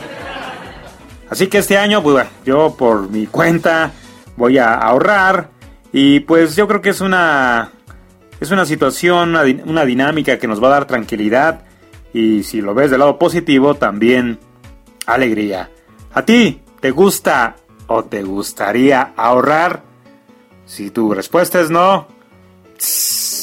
Así 1.29 1.49
que 1.49 1.59
este 1.59 1.77
año, 1.77 2.03
pues 2.03 2.27
yo 2.45 2.77
por 2.79 3.11
mi 3.11 3.27
cuenta 3.27 3.91
voy 4.37 4.59
a 4.59 4.75
ahorrar 4.75 5.51
y 5.93 6.21
pues 6.21 6.55
yo 6.55 6.69
creo 6.69 6.81
que 6.81 6.91
es 6.91 7.01
una 7.01 7.73
es 8.41 8.51
una 8.51 8.67
situación, 8.67 9.35
una, 9.65 9.85
dinámica 9.85 10.39
que 10.39 10.47
nos 10.47 10.63
va 10.63 10.69
a 10.69 10.73
dar 10.73 10.87
tranquilidad 10.87 11.63
y 12.13 12.43
si 12.43 12.61
lo 12.61 12.75
ves 12.75 12.91
del 12.91 13.01
lado 13.01 13.19
positivo, 13.19 13.75
también 13.75 14.39
alegría. 15.07 15.71
¿A 16.13 16.25
ti 16.25 16.61
te 16.81 16.91
gusta 16.91 17.57
o 17.87 18.05
te 18.05 18.23
gustaría 18.23 19.13
ahorrar? 19.17 19.83
Si 20.67 20.91
tu 20.91 21.13
respuesta 21.13 21.61
es 21.61 21.71
no, 21.71 22.07
Tan, 22.79 23.34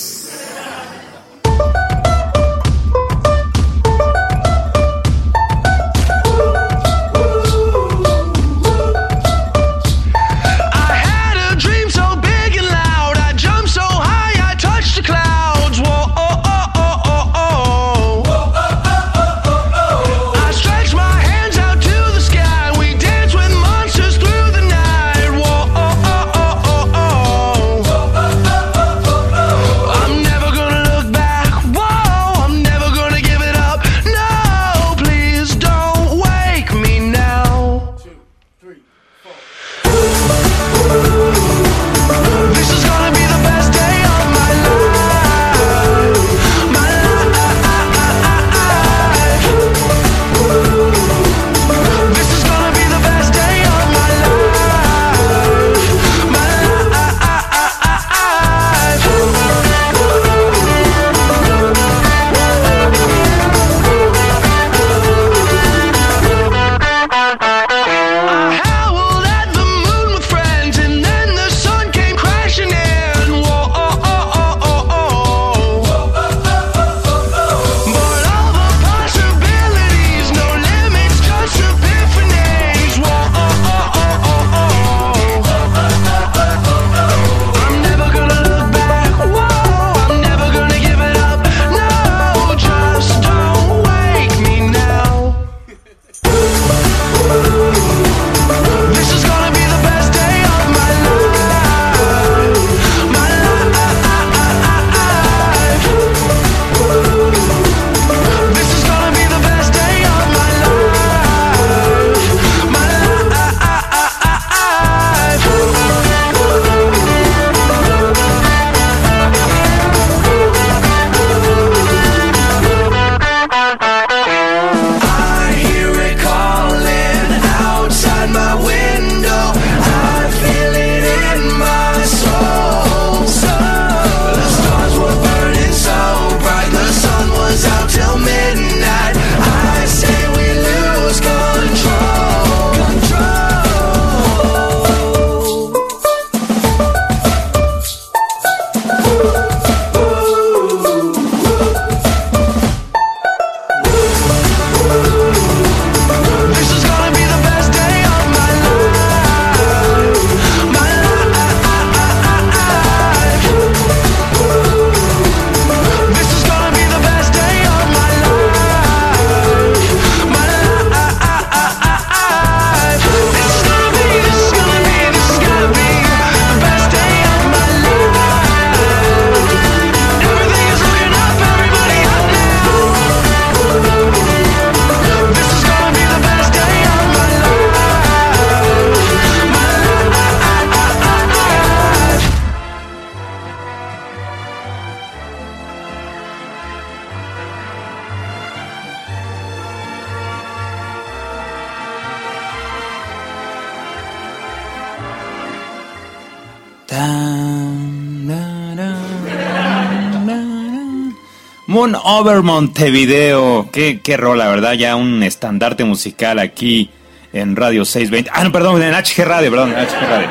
Over 212.04 212.42
Montevideo. 212.42 213.70
Qué, 213.72 214.00
qué 214.02 214.18
rola, 214.18 214.48
¿verdad? 214.48 214.74
Ya 214.74 214.96
un 214.96 215.24
estandarte 215.24 215.84
musical 215.84 216.40
aquí 216.40 216.90
en 217.34 217.56
Radio 217.56 217.86
620. 217.86 218.30
Ah, 218.34 218.44
no, 218.44 218.52
perdón, 218.52 218.82
en 218.82 218.94
HG 218.94 219.24
Radio, 219.26 219.50
perdón, 219.52 219.72
HG 219.72 220.08
Radio. 220.10 220.28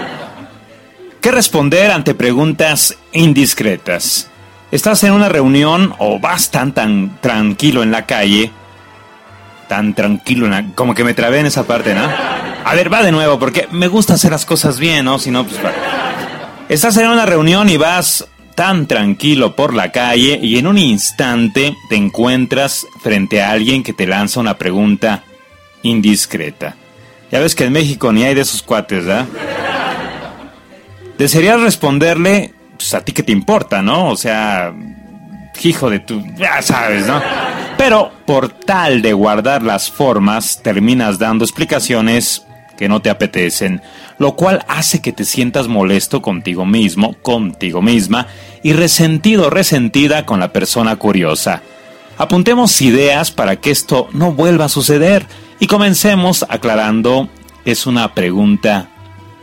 ¿Qué 1.20 1.30
responder 1.30 1.90
ante 1.90 2.14
preguntas 2.14 2.96
indiscretas? 3.12 4.30
Estás 4.70 5.02
en 5.04 5.12
una 5.12 5.28
reunión 5.28 5.94
o 5.98 6.18
vas 6.20 6.50
tan 6.50 6.72
tan 6.72 7.18
tranquilo 7.20 7.82
en 7.82 7.90
la 7.90 8.06
calle, 8.06 8.50
tan 9.68 9.94
tranquilo, 9.94 10.46
en 10.46 10.52
la- 10.52 10.64
como 10.74 10.94
que 10.94 11.04
me 11.04 11.12
trabé 11.14 11.40
en 11.40 11.46
esa 11.46 11.64
parte, 11.64 11.94
¿no? 11.94 12.02
A 12.64 12.74
ver, 12.74 12.92
va 12.92 13.02
de 13.02 13.12
nuevo, 13.12 13.38
porque 13.38 13.66
me 13.72 13.88
gusta 13.88 14.14
hacer 14.14 14.30
las 14.30 14.46
cosas 14.46 14.78
bien, 14.78 15.04
¿no? 15.04 15.18
Si 15.18 15.30
no, 15.30 15.44
pues... 15.44 15.62
va. 15.64 15.72
Estás 16.68 16.96
en 16.98 17.08
una 17.08 17.26
reunión 17.26 17.68
y 17.68 17.76
vas 17.76 18.26
tan 18.60 18.86
tranquilo 18.86 19.56
por 19.56 19.72
la 19.72 19.90
calle 19.90 20.38
y 20.42 20.58
en 20.58 20.66
un 20.66 20.76
instante 20.76 21.74
te 21.88 21.96
encuentras 21.96 22.86
frente 23.02 23.40
a 23.40 23.52
alguien 23.52 23.82
que 23.82 23.94
te 23.94 24.06
lanza 24.06 24.38
una 24.38 24.58
pregunta 24.58 25.22
indiscreta. 25.82 26.76
Ya 27.32 27.40
ves 27.40 27.54
que 27.54 27.64
en 27.64 27.72
México 27.72 28.12
ni 28.12 28.22
hay 28.22 28.34
de 28.34 28.42
esos 28.42 28.62
cuates, 28.62 29.06
¿verdad? 29.06 29.26
Desearías 31.16 31.62
responderle, 31.62 32.52
pues 32.76 32.92
a 32.92 33.02
ti 33.02 33.12
que 33.12 33.22
te 33.22 33.32
importa, 33.32 33.80
¿no? 33.80 34.10
O 34.10 34.16
sea, 34.16 34.74
hijo 35.62 35.88
de 35.88 36.00
tu, 36.00 36.22
ya 36.36 36.60
sabes, 36.60 37.06
¿no? 37.06 37.18
Pero 37.78 38.12
por 38.26 38.50
tal 38.50 39.00
de 39.00 39.14
guardar 39.14 39.62
las 39.62 39.90
formas, 39.90 40.62
terminas 40.62 41.18
dando 41.18 41.46
explicaciones 41.46 42.44
que 42.80 42.88
no 42.88 43.02
te 43.02 43.10
apetecen, 43.10 43.82
lo 44.16 44.36
cual 44.36 44.64
hace 44.66 45.02
que 45.02 45.12
te 45.12 45.26
sientas 45.26 45.68
molesto 45.68 46.22
contigo 46.22 46.64
mismo, 46.64 47.14
contigo 47.20 47.82
misma, 47.82 48.26
y 48.62 48.72
resentido, 48.72 49.50
resentida 49.50 50.24
con 50.24 50.40
la 50.40 50.50
persona 50.50 50.96
curiosa. 50.96 51.60
Apuntemos 52.16 52.80
ideas 52.80 53.32
para 53.32 53.56
que 53.56 53.70
esto 53.70 54.08
no 54.14 54.32
vuelva 54.32 54.64
a 54.64 54.70
suceder 54.70 55.26
y 55.58 55.66
comencemos 55.66 56.46
aclarando 56.48 57.28
es 57.66 57.86
una 57.86 58.14
pregunta 58.14 58.88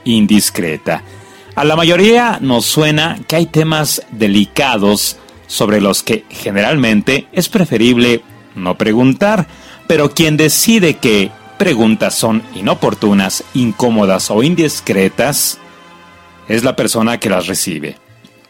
indiscreta. 0.03 1.03
A 1.53 1.63
la 1.63 1.75
mayoría 1.75 2.39
nos 2.41 2.65
suena 2.65 3.19
que 3.27 3.35
hay 3.35 3.45
temas 3.45 4.01
delicados 4.09 5.17
sobre 5.45 5.79
los 5.79 6.01
que 6.01 6.25
generalmente 6.31 7.27
es 7.33 7.49
preferible 7.49 8.23
no 8.55 8.79
preguntar, 8.79 9.45
pero 9.85 10.15
quien 10.15 10.37
decide 10.37 10.95
que 10.95 11.29
preguntas 11.57 12.15
son 12.15 12.43
inoportunas, 12.55 13.43
incómodas 13.53 14.31
o 14.31 14.43
indiscretas 14.43 15.59
es 16.47 16.63
la 16.63 16.75
persona 16.75 17.19
que 17.19 17.29
las 17.29 17.47
recibe. 17.47 17.97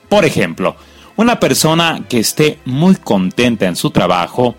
Por 0.09 0.25
ejemplo, 0.25 0.75
una 1.15 1.39
persona 1.39 2.03
que 2.07 2.19
esté 2.19 2.59
muy 2.65 2.95
contenta 2.95 3.65
en 3.65 3.75
su 3.75 3.91
trabajo 3.91 4.55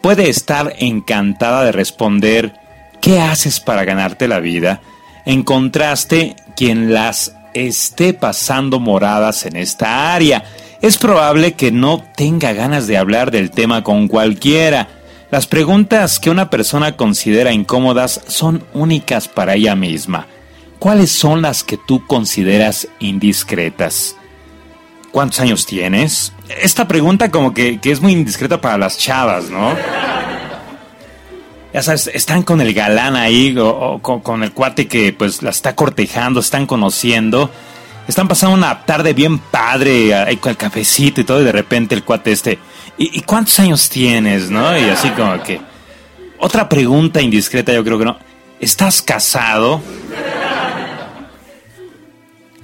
puede 0.00 0.28
estar 0.28 0.74
encantada 0.78 1.64
de 1.64 1.72
responder 1.72 2.54
¿qué 3.00 3.20
haces 3.20 3.60
para 3.60 3.84
ganarte 3.84 4.28
la 4.28 4.40
vida? 4.40 4.80
En 5.26 5.42
contraste, 5.42 6.36
quien 6.56 6.92
las 6.92 7.34
esté 7.54 8.14
pasando 8.14 8.80
moradas 8.80 9.44
en 9.44 9.56
esta 9.56 10.14
área, 10.14 10.44
es 10.80 10.96
probable 10.98 11.54
que 11.54 11.72
no 11.72 12.04
tenga 12.16 12.52
ganas 12.52 12.86
de 12.86 12.96
hablar 12.96 13.30
del 13.30 13.50
tema 13.50 13.82
con 13.82 14.08
cualquiera. 14.08 14.88
Las 15.30 15.46
preguntas 15.46 16.18
que 16.18 16.30
una 16.30 16.48
persona 16.48 16.96
considera 16.96 17.52
incómodas 17.52 18.22
son 18.28 18.64
únicas 18.72 19.28
para 19.28 19.54
ella 19.54 19.74
misma. 19.74 20.26
¿Cuáles 20.78 21.10
son 21.10 21.42
las 21.42 21.64
que 21.64 21.76
tú 21.76 22.06
consideras 22.06 22.88
indiscretas? 22.98 24.16
¿Cuántos 25.12 25.40
años 25.40 25.66
tienes? 25.66 26.32
Esta 26.62 26.88
pregunta 26.88 27.30
como 27.30 27.52
que, 27.52 27.78
que 27.78 27.90
es 27.90 28.00
muy 28.00 28.12
indiscreta 28.12 28.60
para 28.60 28.78
las 28.78 28.96
chavas, 28.96 29.50
¿no? 29.50 29.74
Ya 31.74 31.82
sabes, 31.82 32.06
están 32.14 32.42
con 32.42 32.62
el 32.62 32.72
galán 32.72 33.14
ahí 33.14 33.54
o, 33.58 34.00
con 34.00 34.42
el 34.42 34.52
cuate 34.52 34.88
que 34.88 35.12
pues 35.12 35.42
la 35.42 35.50
está 35.50 35.74
cortejando, 35.74 36.40
están 36.40 36.66
conociendo. 36.66 37.50
Están 38.06 38.28
pasando 38.28 38.56
una 38.56 38.86
tarde 38.86 39.12
bien 39.12 39.38
padre, 39.38 40.14
ahí 40.14 40.38
con 40.38 40.50
el 40.50 40.56
cafecito 40.56 41.20
y 41.20 41.24
todo, 41.24 41.42
y 41.42 41.44
de 41.44 41.52
repente 41.52 41.94
el 41.94 42.04
cuate 42.04 42.32
este, 42.32 42.58
¿y, 42.98 43.20
cuántos 43.22 43.58
años 43.60 43.88
tienes, 43.88 44.50
no? 44.50 44.76
Y 44.78 44.84
así 44.84 45.08
como 45.10 45.42
que... 45.42 45.60
Otra 46.40 46.68
pregunta 46.68 47.20
indiscreta, 47.20 47.72
yo 47.72 47.82
creo 47.84 47.98
que 47.98 48.04
no. 48.04 48.18
¿Estás 48.60 49.02
casado? 49.02 49.80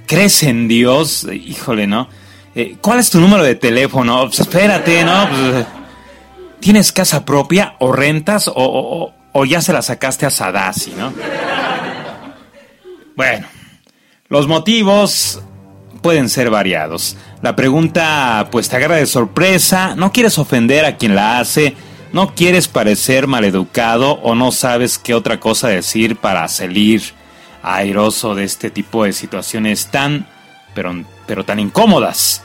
¿Crees 0.07 0.43
en 0.43 0.67
Dios? 0.67 1.25
Híjole, 1.31 1.87
¿no? 1.87 2.07
Eh, 2.53 2.77
¿Cuál 2.79 2.99
es 2.99 3.09
tu 3.09 3.19
número 3.19 3.43
de 3.43 3.55
teléfono? 3.55 4.25
Pues 4.27 4.39
espérate, 4.41 5.03
¿no? 5.03 5.27
Pues, 5.29 5.65
¿Tienes 6.59 6.91
casa 6.91 7.25
propia 7.25 7.75
o 7.79 7.91
rentas 7.91 8.47
o- 8.53 9.13
o 9.33 9.45
ya 9.45 9.61
se 9.61 9.73
la 9.73 9.81
sacaste 9.81 10.25
a 10.25 10.29
Sadasi, 10.29 10.93
¿no? 10.97 11.11
Bueno, 13.15 13.47
los 14.29 14.47
motivos 14.47 15.41
pueden 16.05 16.29
ser 16.29 16.51
variados. 16.51 17.17
La 17.41 17.55
pregunta 17.55 18.47
pues 18.51 18.69
te 18.69 18.75
agarra 18.75 18.97
de 18.97 19.07
sorpresa, 19.07 19.95
no 19.95 20.11
quieres 20.11 20.37
ofender 20.37 20.85
a 20.85 20.97
quien 20.97 21.15
la 21.15 21.39
hace, 21.39 21.75
no 22.13 22.35
quieres 22.35 22.67
parecer 22.67 23.25
maleducado 23.25 24.11
o 24.21 24.35
no 24.35 24.51
sabes 24.51 24.99
qué 24.99 25.15
otra 25.15 25.39
cosa 25.39 25.67
decir 25.67 26.15
para 26.15 26.47
salir 26.47 27.01
airoso 27.63 28.35
de 28.35 28.43
este 28.43 28.69
tipo 28.69 29.05
de 29.05 29.13
situaciones 29.13 29.87
tan 29.87 30.27
pero, 30.75 30.93
pero 31.25 31.43
tan 31.43 31.59
incómodas. 31.59 32.43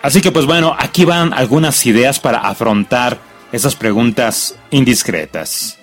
Así 0.00 0.20
que 0.20 0.30
pues 0.30 0.46
bueno, 0.46 0.76
aquí 0.78 1.04
van 1.04 1.34
algunas 1.34 1.84
ideas 1.86 2.20
para 2.20 2.38
afrontar 2.38 3.18
esas 3.50 3.74
preguntas 3.74 4.54
indiscretas. 4.70 5.76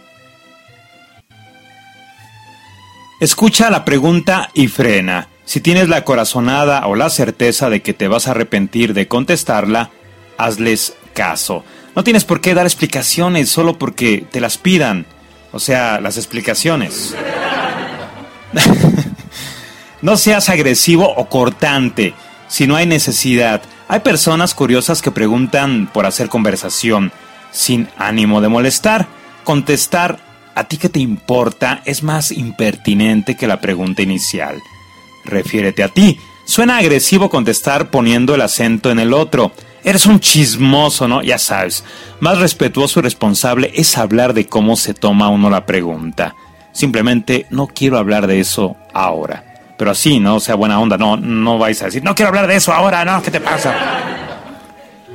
Escucha 3.20 3.70
la 3.70 3.84
pregunta 3.84 4.50
y 4.54 4.70
frena. 4.70 5.28
Si 5.46 5.60
tienes 5.60 5.90
la 5.90 6.04
corazonada 6.04 6.86
o 6.88 6.96
la 6.96 7.10
certeza 7.10 7.70
de 7.70 7.82
que 7.82 7.94
te 7.94 8.08
vas 8.08 8.28
a 8.28 8.32
arrepentir 8.32 8.94
de 8.94 9.08
contestarla, 9.08 9.90
hazles 10.38 10.94
caso. 11.14 11.64
No 11.96 12.04
tienes 12.04 12.24
por 12.24 12.42
qué 12.42 12.54
dar 12.54 12.66
explicaciones 12.66 13.50
solo 13.50 13.78
porque 13.78 14.26
te 14.32 14.40
las 14.40 14.58
pidan. 14.58 15.06
O 15.52 15.60
sea, 15.60 16.00
las 16.00 16.18
explicaciones. 16.18 17.16
no 20.02 20.18
seas 20.18 20.50
agresivo 20.50 21.14
o 21.14 21.28
cortante 21.28 22.14
si 22.48 22.68
no 22.68 22.76
hay 22.76 22.86
necesidad. 22.86 23.62
Hay 23.88 24.02
personas 24.02 24.54
curiosas 24.54 25.02
que 25.02 25.12
preguntan 25.12 25.90
por 25.92 26.06
hacer 26.06 26.30
conversación, 26.30 27.12
sin 27.52 27.90
ánimo 27.98 28.40
de 28.40 28.48
molestar. 28.48 29.08
Contestar, 29.44 30.20
¿a 30.56 30.66
ti 30.66 30.78
qué 30.78 30.88
te 30.88 31.00
importa? 31.00 31.82
es 31.86 32.04
más 32.04 32.32
impertinente 32.32 33.36
que 33.36 33.48
la 33.48 33.60
pregunta 33.60 34.02
inicial. 34.02 34.62
Refiérete 35.26 35.84
a 35.84 35.90
ti. 35.90 36.20
Suena 36.46 36.78
agresivo 36.78 37.30
contestar 37.30 37.90
poniendo 37.90 38.36
el 38.36 38.42
acento 38.42 38.92
en 38.92 39.00
el 39.00 39.14
otro. 39.14 39.52
Eres 39.84 40.06
un 40.06 40.20
chismoso, 40.20 41.08
¿no? 41.08 41.22
Ya 41.22 41.38
sabes. 41.38 41.84
Más 42.20 42.40
respetuoso 42.40 43.00
y 43.00 43.04
responsable 43.04 43.72
es 43.74 43.98
hablar 43.98 44.34
de 44.34 44.48
cómo 44.48 44.76
se 44.76 44.94
toma 44.94 45.30
uno 45.30 45.50
la 45.50 45.66
pregunta. 45.66 46.36
Simplemente 46.72 47.48
no 47.50 47.68
quiero 47.68 47.98
hablar 47.98 48.28
de 48.28 48.40
eso 48.40 48.76
ahora. 48.94 49.74
Pero 49.78 49.92
así, 49.92 50.20
¿no? 50.20 50.36
O 50.36 50.40
sea, 50.40 50.56
buena 50.56 50.80
onda. 50.80 50.98
No, 50.98 51.18
no 51.18 51.58
vais 51.58 51.82
a 51.82 51.86
decir, 51.86 52.04
no 52.04 52.14
quiero 52.14 52.30
hablar 52.30 52.48
de 52.48 52.56
eso 52.56 52.72
ahora, 52.72 53.04
¿no? 53.04 53.22
¿Qué 53.22 53.32
te 53.32 53.40
pasa? 53.40 53.74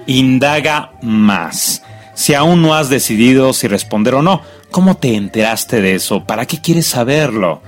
Indaga 0.06 0.92
más. 1.02 1.82
Si 2.14 2.34
aún 2.34 2.62
no 2.62 2.74
has 2.74 2.88
decidido 2.88 3.52
si 3.52 3.68
responder 3.68 4.14
o 4.14 4.22
no, 4.22 4.42
¿cómo 4.70 4.96
te 4.96 5.14
enteraste 5.14 5.80
de 5.80 5.94
eso? 5.94 6.24
¿Para 6.24 6.46
qué 6.46 6.60
quieres 6.60 6.86
saberlo? 6.86 7.62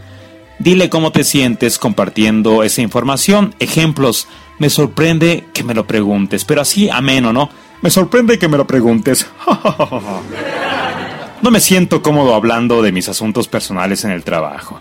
Dile 0.58 0.90
cómo 0.90 1.12
te 1.12 1.22
sientes 1.22 1.78
compartiendo 1.78 2.62
esa 2.62 2.82
información. 2.82 3.54
Ejemplos. 3.60 4.26
Me 4.58 4.70
sorprende 4.70 5.44
que 5.54 5.62
me 5.62 5.74
lo 5.74 5.86
preguntes, 5.86 6.44
pero 6.44 6.60
así 6.60 6.90
ameno, 6.90 7.32
¿no? 7.32 7.48
Me 7.80 7.90
sorprende 7.90 8.40
que 8.40 8.48
me 8.48 8.56
lo 8.56 8.66
preguntes. 8.66 9.24
no 11.42 11.50
me 11.50 11.60
siento 11.60 12.02
cómodo 12.02 12.34
hablando 12.34 12.82
de 12.82 12.90
mis 12.90 13.08
asuntos 13.08 13.46
personales 13.46 14.04
en 14.04 14.10
el 14.10 14.24
trabajo. 14.24 14.80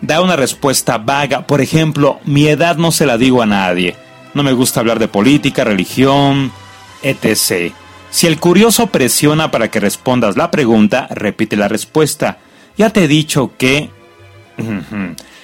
Da 0.00 0.22
una 0.22 0.36
respuesta 0.36 0.96
vaga. 0.96 1.46
Por 1.46 1.60
ejemplo, 1.60 2.18
mi 2.24 2.46
edad 2.46 2.76
no 2.76 2.92
se 2.92 3.04
la 3.04 3.18
digo 3.18 3.42
a 3.42 3.46
nadie. 3.46 3.96
No 4.32 4.42
me 4.42 4.54
gusta 4.54 4.80
hablar 4.80 4.98
de 4.98 5.08
política, 5.08 5.64
religión, 5.64 6.50
etc. 7.02 7.74
Si 8.10 8.26
el 8.26 8.40
curioso 8.40 8.86
presiona 8.86 9.50
para 9.50 9.68
que 9.70 9.80
respondas 9.80 10.36
la 10.36 10.50
pregunta, 10.50 11.08
repite 11.10 11.56
la 11.56 11.68
respuesta. 11.68 12.38
Ya 12.78 12.90
te 12.90 13.04
he 13.04 13.08
dicho 13.08 13.52
que... 13.58 13.90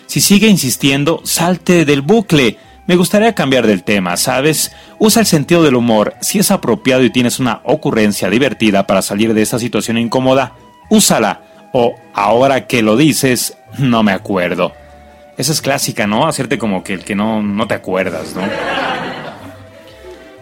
Si 0.07 0.21
sigue 0.21 0.49
insistiendo, 0.49 1.21
salte 1.25 1.85
del 1.85 2.03
bucle. 2.03 2.57
Me 2.87 2.97
gustaría 2.97 3.35
cambiar 3.35 3.67
del 3.67 3.85
tema, 3.85 4.17
¿sabes? 4.17 4.73
Usa 4.99 5.21
el 5.21 5.27
sentido 5.27 5.63
del 5.63 5.77
humor. 5.77 6.15
Si 6.21 6.39
es 6.39 6.51
apropiado 6.51 7.05
y 7.05 7.11
tienes 7.11 7.39
una 7.39 7.61
ocurrencia 7.65 8.29
divertida 8.29 8.87
para 8.87 9.03
salir 9.03 9.35
de 9.35 9.43
esa 9.43 9.59
situación 9.59 9.99
incómoda, 9.99 10.55
úsala. 10.89 11.43
O 11.73 11.95
ahora 12.15 12.67
que 12.67 12.83
lo 12.83 12.97
dices, 12.97 13.57
no 13.79 14.03
me 14.03 14.13
acuerdo. 14.13 14.73
Esa 15.39 15.53
es 15.53 15.63
clásica, 15.63 16.07
¿no? 16.07 16.27
Hacerte 16.27 16.59
como 16.59 16.83
que 16.83 16.95
el 16.95 17.05
que 17.05 17.15
no, 17.15 17.43
no 17.43 17.69
te 17.69 17.75
acuerdas, 17.75 18.35
¿no? 18.35 18.43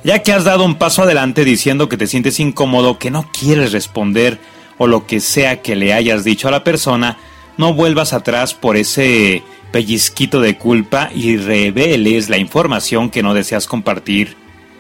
Ya 0.02 0.22
que 0.22 0.33
has 0.33 0.44
dado 0.44 0.64
un 0.64 0.76
paso 0.76 1.02
adelante 1.02 1.44
diciendo 1.44 1.88
que 1.88 1.96
te 1.96 2.07
sientes 2.07 2.40
incómodo, 2.40 2.98
que 2.98 3.11
no 3.11 3.31
quieres 3.31 3.72
responder 3.72 4.38
o 4.78 4.87
lo 4.87 5.07
que 5.07 5.20
sea 5.20 5.61
que 5.61 5.76
le 5.76 5.92
hayas 5.92 6.24
dicho 6.24 6.48
a 6.48 6.50
la 6.50 6.64
persona, 6.64 7.18
no 7.59 7.75
vuelvas 7.75 8.14
atrás 8.14 8.55
por 8.55 8.77
ese 8.77 9.42
pellizquito 9.71 10.40
de 10.40 10.57
culpa 10.57 11.11
y 11.14 11.37
reveles 11.37 12.31
la 12.31 12.38
información 12.38 13.11
que 13.11 13.23
no 13.23 13.35
deseas 13.35 13.66
compartir 13.66 14.37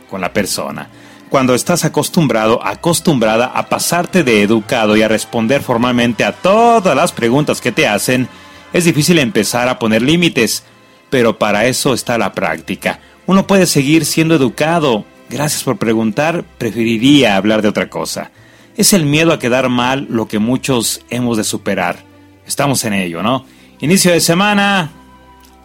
con 0.08 0.22
la 0.22 0.32
persona. 0.32 0.88
Cuando 1.28 1.54
estás 1.54 1.84
acostumbrado, 1.84 2.64
acostumbrada 2.64 3.46
a 3.46 3.68
pasarte 3.68 4.24
de 4.24 4.42
educado 4.42 4.96
y 4.96 5.02
a 5.02 5.08
responder 5.08 5.60
formalmente 5.60 6.24
a 6.24 6.32
todas 6.32 6.96
las 6.96 7.12
preguntas 7.12 7.60
que 7.60 7.72
te 7.72 7.86
hacen, 7.86 8.28
es 8.72 8.84
difícil 8.84 9.18
empezar 9.18 9.68
a 9.68 9.78
poner 9.78 10.00
límites, 10.00 10.62
pero 11.10 11.38
para 11.38 11.66
eso 11.66 11.92
está 11.92 12.16
la 12.16 12.32
práctica. 12.32 13.00
Uno 13.26 13.46
puede 13.46 13.66
seguir 13.66 14.06
siendo 14.06 14.36
educado. 14.36 15.04
Gracias 15.28 15.64
por 15.64 15.76
preguntar, 15.76 16.44
preferiría 16.56 17.36
hablar 17.36 17.60
de 17.60 17.68
otra 17.68 17.90
cosa. 17.90 18.30
Es 18.78 18.94
el 18.94 19.04
miedo 19.04 19.32
a 19.32 19.38
quedar 19.38 19.68
mal 19.68 20.06
lo 20.08 20.28
que 20.28 20.38
muchos 20.38 21.02
hemos 21.10 21.36
de 21.36 21.44
superar. 21.44 22.07
Estamos 22.48 22.82
en 22.84 22.94
ello, 22.94 23.22
¿no? 23.22 23.44
Inicio 23.80 24.10
de 24.10 24.20
semana, 24.20 24.90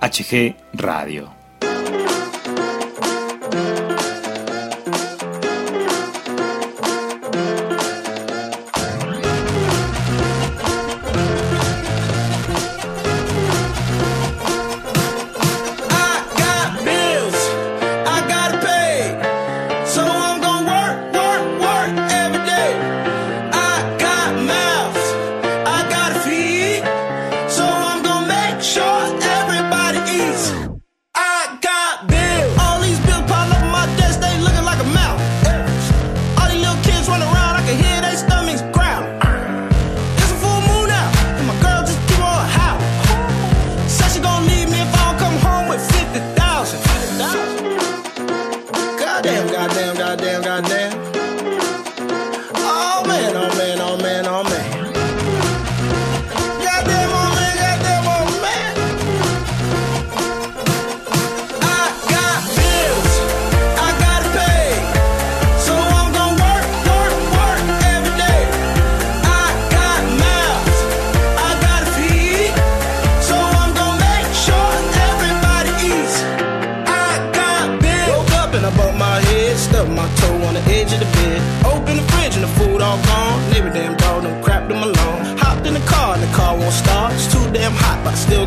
HG 0.02 0.56
Radio. 0.74 1.43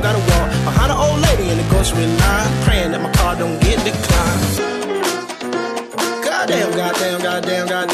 got 0.07 0.15
a 0.15 0.23
wall 0.31 0.47
behind 0.65 0.93
an 0.93 0.99
old 0.99 1.21
lady 1.21 1.51
in 1.51 1.57
the 1.59 1.67
grocery 1.69 2.07
line, 2.07 2.51
praying 2.63 2.93
that 2.93 3.03
my 3.03 3.11
car 3.19 3.35
don't 3.35 3.59
get 3.61 3.79
declined. 3.83 4.47
Goddamn, 6.25 6.71
goddamn, 6.77 7.21
goddamn, 7.23 7.67
goddamn. 7.67 7.86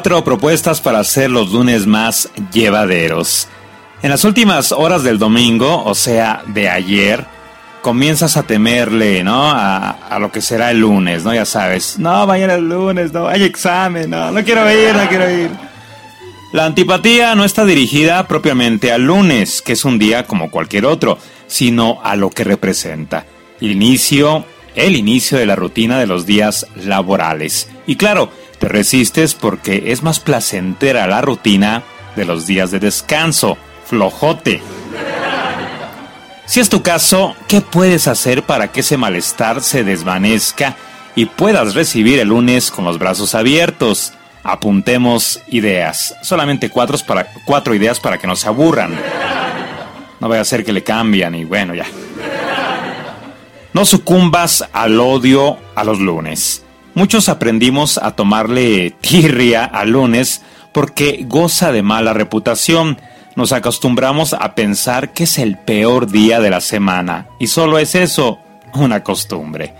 Cuatro 0.00 0.24
propuestas 0.24 0.80
para 0.80 1.00
hacer 1.00 1.30
los 1.30 1.52
lunes 1.52 1.86
más 1.86 2.30
llevaderos. 2.54 3.48
En 4.02 4.08
las 4.08 4.24
últimas 4.24 4.72
horas 4.72 5.02
del 5.02 5.18
domingo, 5.18 5.84
o 5.84 5.94
sea, 5.94 6.42
de 6.46 6.70
ayer, 6.70 7.26
comienzas 7.82 8.38
a 8.38 8.44
temerle, 8.44 9.22
¿no? 9.22 9.50
A, 9.50 10.16
lo 10.18 10.32
que 10.32 10.40
será 10.40 10.70
el 10.70 10.80
lunes, 10.80 11.22
¿no? 11.22 11.34
Ya 11.34 11.44
sabes, 11.44 11.98
no, 11.98 12.26
mañana 12.26 12.54
el 12.54 12.66
lunes, 12.66 13.12
no, 13.12 13.28
hay 13.28 13.42
examen, 13.42 14.08
no, 14.08 14.30
no 14.30 14.42
quiero 14.42 14.72
ir, 14.72 14.94
no 14.94 15.06
quiero 15.06 15.30
ir. 15.30 15.50
La 16.54 16.64
antipatía 16.64 17.34
no 17.34 17.44
está 17.44 17.66
dirigida 17.66 18.26
propiamente 18.26 18.92
al 18.92 19.02
lunes, 19.02 19.60
que 19.60 19.74
es 19.74 19.84
un 19.84 19.98
día 19.98 20.26
como 20.26 20.50
cualquier 20.50 20.86
otro, 20.86 21.18
sino 21.46 22.00
a 22.02 22.16
lo 22.16 22.30
que 22.30 22.44
representa. 22.44 23.26
Inicio, 23.60 24.46
el 24.74 24.96
inicio 24.96 25.36
de 25.36 25.44
la 25.44 25.56
rutina 25.56 26.00
de 26.00 26.06
los 26.06 26.24
días 26.24 26.66
laborales. 26.74 27.68
Y 27.86 27.96
claro, 27.96 28.30
te 28.60 28.68
resistes 28.68 29.34
porque 29.34 29.84
es 29.86 30.02
más 30.02 30.20
placentera 30.20 31.06
la 31.06 31.22
rutina 31.22 31.82
de 32.14 32.26
los 32.26 32.46
días 32.46 32.70
de 32.70 32.78
descanso. 32.78 33.56
Flojote. 33.86 34.62
Si 36.44 36.60
es 36.60 36.68
tu 36.68 36.82
caso, 36.82 37.34
¿qué 37.48 37.62
puedes 37.62 38.06
hacer 38.06 38.42
para 38.42 38.68
que 38.70 38.80
ese 38.80 38.98
malestar 38.98 39.62
se 39.62 39.82
desvanezca 39.82 40.76
y 41.16 41.24
puedas 41.24 41.74
recibir 41.74 42.18
el 42.20 42.28
lunes 42.28 42.70
con 42.70 42.84
los 42.84 42.98
brazos 42.98 43.34
abiertos? 43.34 44.12
Apuntemos 44.44 45.40
ideas. 45.48 46.14
Solamente 46.22 46.68
cuatro, 46.68 46.98
cuatro 47.46 47.74
ideas 47.74 47.98
para 47.98 48.18
que 48.18 48.26
no 48.26 48.36
se 48.36 48.46
aburran. 48.46 48.94
No 50.20 50.28
vaya 50.28 50.42
a 50.42 50.44
ser 50.44 50.64
que 50.66 50.74
le 50.74 50.84
cambian 50.84 51.34
y 51.34 51.46
bueno, 51.46 51.74
ya. 51.74 51.86
No 53.72 53.86
sucumbas 53.86 54.68
al 54.72 55.00
odio 55.00 55.56
a 55.74 55.82
los 55.82 55.98
lunes. 55.98 56.62
Muchos 56.94 57.28
aprendimos 57.28 57.98
a 57.98 58.12
tomarle 58.12 58.90
tirria 59.00 59.64
al 59.64 59.90
lunes 59.90 60.42
porque 60.72 61.24
goza 61.26 61.72
de 61.72 61.82
mala 61.82 62.12
reputación. 62.12 62.98
Nos 63.36 63.52
acostumbramos 63.52 64.34
a 64.34 64.54
pensar 64.54 65.12
que 65.12 65.24
es 65.24 65.38
el 65.38 65.56
peor 65.56 66.10
día 66.10 66.40
de 66.40 66.50
la 66.50 66.60
semana 66.60 67.28
y 67.38 67.46
solo 67.46 67.78
es 67.78 67.94
eso, 67.94 68.40
una 68.74 69.02
costumbre. 69.04 69.74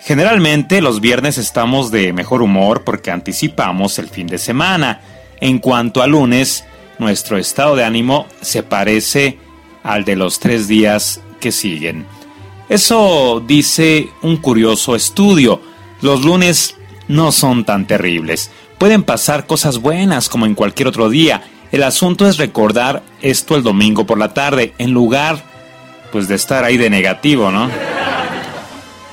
Generalmente 0.00 0.80
los 0.80 1.00
viernes 1.00 1.38
estamos 1.38 1.90
de 1.90 2.12
mejor 2.12 2.42
humor 2.42 2.84
porque 2.84 3.10
anticipamos 3.10 3.98
el 3.98 4.08
fin 4.08 4.26
de 4.26 4.38
semana. 4.38 5.00
En 5.40 5.58
cuanto 5.58 6.02
a 6.02 6.06
lunes, 6.06 6.64
nuestro 6.98 7.38
estado 7.38 7.76
de 7.76 7.84
ánimo 7.84 8.26
se 8.40 8.62
parece 8.62 9.38
al 9.82 10.04
de 10.04 10.16
los 10.16 10.40
tres 10.40 10.68
días 10.68 11.20
que 11.40 11.52
siguen. 11.52 12.06
Eso 12.68 13.42
dice 13.46 14.08
un 14.22 14.36
curioso 14.36 14.94
estudio. 14.94 15.69
Los 16.02 16.24
lunes 16.24 16.76
no 17.08 17.32
son 17.32 17.64
tan 17.64 17.86
terribles. 17.86 18.50
Pueden 18.78 19.02
pasar 19.02 19.46
cosas 19.46 19.78
buenas 19.78 20.28
como 20.28 20.46
en 20.46 20.54
cualquier 20.54 20.88
otro 20.88 21.10
día. 21.10 21.42
El 21.72 21.82
asunto 21.82 22.26
es 22.26 22.38
recordar 22.38 23.02
esto 23.20 23.56
el 23.56 23.62
domingo 23.62 24.06
por 24.06 24.18
la 24.18 24.32
tarde, 24.32 24.72
en 24.78 24.92
lugar 24.92 25.44
pues 26.10 26.26
de 26.28 26.34
estar 26.34 26.64
ahí 26.64 26.76
de 26.76 26.90
negativo, 26.90 27.50
¿no? 27.50 27.70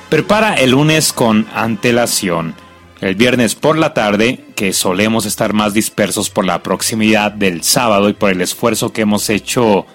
Prepara 0.08 0.54
el 0.54 0.70
lunes 0.70 1.12
con 1.12 1.46
antelación. 1.54 2.54
El 3.00 3.14
viernes 3.14 3.54
por 3.54 3.78
la 3.78 3.94
tarde, 3.94 4.46
que 4.56 4.72
solemos 4.72 5.26
estar 5.26 5.52
más 5.52 5.74
dispersos 5.74 6.30
por 6.30 6.44
la 6.44 6.62
proximidad 6.62 7.30
del 7.30 7.62
sábado 7.62 8.08
y 8.08 8.14
por 8.14 8.30
el 8.30 8.40
esfuerzo 8.40 8.92
que 8.92 9.02
hemos 9.02 9.30
hecho 9.30 9.86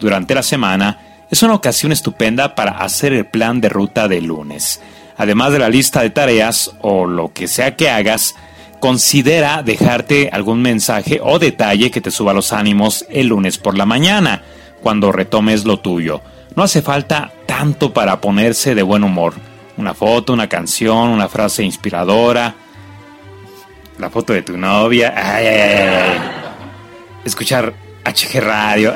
durante 0.00 0.34
la 0.34 0.42
semana, 0.42 1.26
es 1.30 1.42
una 1.42 1.54
ocasión 1.54 1.92
estupenda 1.92 2.54
para 2.54 2.78
hacer 2.78 3.12
el 3.12 3.26
plan 3.26 3.60
de 3.60 3.68
ruta 3.68 4.08
del 4.08 4.26
lunes. 4.26 4.80
Además 5.16 5.52
de 5.52 5.58
la 5.58 5.68
lista 5.68 6.02
de 6.02 6.10
tareas 6.10 6.72
o 6.80 7.06
lo 7.06 7.32
que 7.32 7.48
sea 7.48 7.76
que 7.76 7.88
hagas, 7.88 8.34
considera 8.80 9.62
dejarte 9.62 10.28
algún 10.32 10.62
mensaje 10.62 11.20
o 11.22 11.38
detalle 11.38 11.90
que 11.90 12.00
te 12.00 12.10
suba 12.10 12.34
los 12.34 12.52
ánimos 12.52 13.06
el 13.08 13.28
lunes 13.28 13.58
por 13.58 13.76
la 13.76 13.86
mañana, 13.86 14.42
cuando 14.82 15.12
retomes 15.12 15.64
lo 15.64 15.78
tuyo. 15.78 16.20
No 16.54 16.62
hace 16.62 16.82
falta 16.82 17.32
tanto 17.46 17.92
para 17.92 18.20
ponerse 18.20 18.74
de 18.74 18.82
buen 18.82 19.04
humor. 19.04 19.34
Una 19.76 19.94
foto, 19.94 20.32
una 20.32 20.48
canción, 20.48 21.08
una 21.08 21.28
frase 21.28 21.62
inspiradora, 21.62 22.54
la 23.98 24.10
foto 24.10 24.32
de 24.32 24.42
tu 24.42 24.56
novia, 24.56 25.14
escuchar 27.24 27.74
HG 28.04 28.40
Radio, 28.40 28.94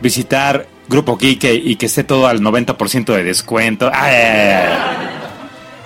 visitar 0.00 0.66
Grupo 0.90 1.16
Kike 1.16 1.54
y 1.54 1.76
que 1.76 1.86
esté 1.86 2.02
todo 2.02 2.26
al 2.26 2.40
90% 2.40 3.14
de 3.14 3.22
descuento. 3.22 3.90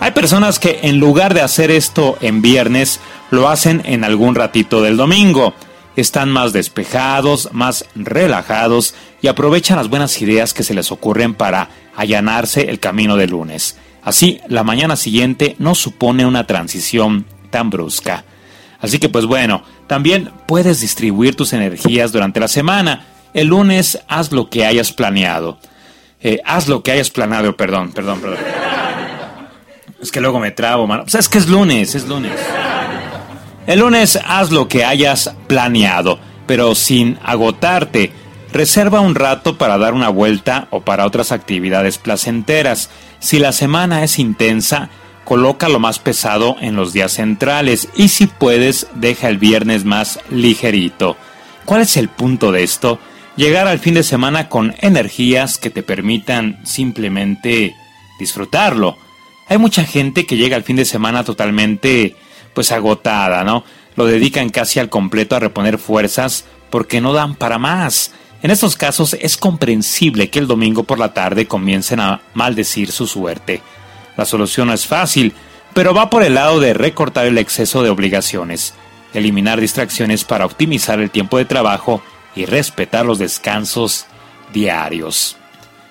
Hay 0.01 0.11
personas 0.13 0.59
que 0.59 0.81
en 0.83 0.99
lugar 0.99 1.35
de 1.35 1.43
hacer 1.43 1.71
esto 1.71 2.17
en 2.23 2.41
viernes, 2.41 3.01
lo 3.31 3.49
hacen 3.49 3.83
en 3.85 4.03
algún 4.03 4.35
ratito 4.35 4.83
del 4.83 4.97
domingo. 4.97 5.55
Están 5.95 6.31
más 6.31 6.55
despejados, 6.55 7.51
más 7.53 7.85
relajados 7.95 8.95
y 9.21 9.29
aprovechan 9.29 9.77
las 9.77 9.89
buenas 9.89 10.21
ideas 10.23 10.55
que 10.55 10.65
se 10.65 10.75
les 10.75 10.91
ocurren 10.91 11.35
para 11.35 11.69
allanarse 11.95 12.71
el 12.71 12.81
camino 12.81 13.17
de 13.17 13.29
lunes. 13.29 13.77
Así, 14.03 14.41
la 14.49 14.65
mañana 14.65 14.97
siguiente 14.97 15.55
no 15.59 15.75
supone 15.75 16.25
una 16.25 16.47
transición 16.47 17.27
tan 17.51 17.69
brusca. 17.69 18.25
Así 18.81 18.99
que 18.99 19.11
pues 19.11 19.27
bueno, 19.27 19.65
también 19.87 20.31
puedes 20.47 20.81
distribuir 20.81 21.37
tus 21.37 21.53
energías 21.53 22.11
durante 22.11 22.41
la 22.41 22.49
semana. 22.49 23.14
El 23.35 23.49
lunes 23.49 23.99
haz 24.09 24.33
lo 24.33 24.49
que 24.49 24.65
hayas 24.65 24.93
planeado. 24.93 25.59
Eh, 26.21 26.41
haz 26.45 26.69
lo 26.69 26.83
que 26.83 26.93
hayas 26.93 27.11
planeado, 27.11 27.55
perdón, 27.57 27.93
perdón, 27.93 28.21
perdón. 28.21 28.39
Es 30.01 30.11
que 30.11 30.21
luego 30.21 30.41
me 30.41 30.51
trabo, 30.51 30.87
mano. 30.87 31.03
Pues 31.03 31.17
es 31.17 31.29
que 31.29 31.39
es 31.39 31.49
lunes, 31.49 31.95
es 31.95 32.09
lunes. 32.09 32.33
El 33.67 33.81
lunes 33.81 34.19
haz 34.25 34.51
lo 34.51 34.69
que 34.69 34.85
hayas 34.85 35.35
planeado, 35.47 36.19
pero 36.47 36.75
sin 36.75 37.19
agotarte 37.23 38.13
Reserva 38.55 39.01
un 39.01 39.17
rato 39.17 39.59
para 39.59 39.79
dar 39.79 39.95
una 39.95 40.11
vuelta 40.11 40.69
o 40.71 40.83
para 40.83 41.07
otras 41.07 41.33
actividades 41.33 41.99
placenteras. 41.99 42.89
Si 43.19 43.41
la 43.41 43.51
semana 43.51 44.05
es 44.05 44.21
intensa, 44.21 44.91
coloca 45.25 45.69
lo 45.69 45.81
más 45.81 45.99
pesado 45.99 46.55
en 46.61 46.77
los 46.77 46.93
días 46.93 47.15
centrales 47.15 47.89
y 47.97 48.11
si 48.11 48.29
puedes, 48.29 48.87
deja 48.95 49.29
el 49.29 49.39
viernes 49.39 49.85
más 49.85 50.21
ligerito. 50.31 51.17
¿Cuál 51.65 51.81
es 51.81 51.97
el 51.97 52.09
punto 52.09 52.53
de 52.53 52.63
esto? 52.63 53.01
Llegar 53.37 53.67
al 53.67 53.81
fin 53.81 53.95
de 53.95 54.05
semana 54.05 54.49
con 54.49 54.77
energías 54.79 55.59
que 55.59 55.71
te 55.71 55.83
permitan 55.83 56.61
simplemente 56.65 57.75
disfrutarlo. 58.21 58.97
Hay 59.49 59.59
mucha 59.59 59.85
gente 59.85 60.25
que 60.25 60.37
llega 60.37 60.55
al 60.55 60.63
fin 60.63 60.77
de 60.77 60.85
semana 60.85 61.25
totalmente 61.25 62.15
pues 62.55 62.71
agotada, 62.71 63.43
¿no? 63.43 63.65
Lo 63.97 64.07
dedican 64.07 64.51
casi 64.51 64.79
al 64.79 64.89
completo 64.89 65.35
a 65.35 65.41
reponer 65.41 65.79
fuerzas 65.79 66.45
porque 66.71 67.01
no 67.01 67.13
dan 67.13 67.35
para 67.35 67.59
más. 67.59 68.13
En 68.41 68.53
estos 68.53 68.77
casos 68.77 69.17
es 69.21 69.37
comprensible 69.37 70.31
que 70.31 70.39
el 70.39 70.47
domingo 70.47 70.85
por 70.85 71.01
la 71.01 71.13
tarde 71.13 71.49
comiencen 71.49 71.99
a 71.99 72.21
maldecir 72.35 72.93
su 72.93 73.09
suerte. 73.09 73.63
La 74.17 74.27
solución 74.27 74.69
no 74.69 74.75
es 74.75 74.87
fácil, 74.87 75.33
pero 75.73 75.93
va 75.93 76.09
por 76.09 76.23
el 76.23 76.35
lado 76.35 76.61
de 76.61 76.73
recortar 76.73 77.27
el 77.27 77.39
exceso 77.39 77.83
de 77.83 77.91
obligaciones, 77.91 78.75
eliminar 79.13 79.61
distracciones 79.61 80.23
para 80.23 80.47
optimizar 80.47 81.01
el 81.01 81.11
tiempo 81.11 81.37
de 81.39 81.47
trabajo 81.47 82.01
y 82.35 82.47
respetar 82.47 83.07
los 83.07 83.19
descansos 83.19 84.07
diarios. 84.53 85.37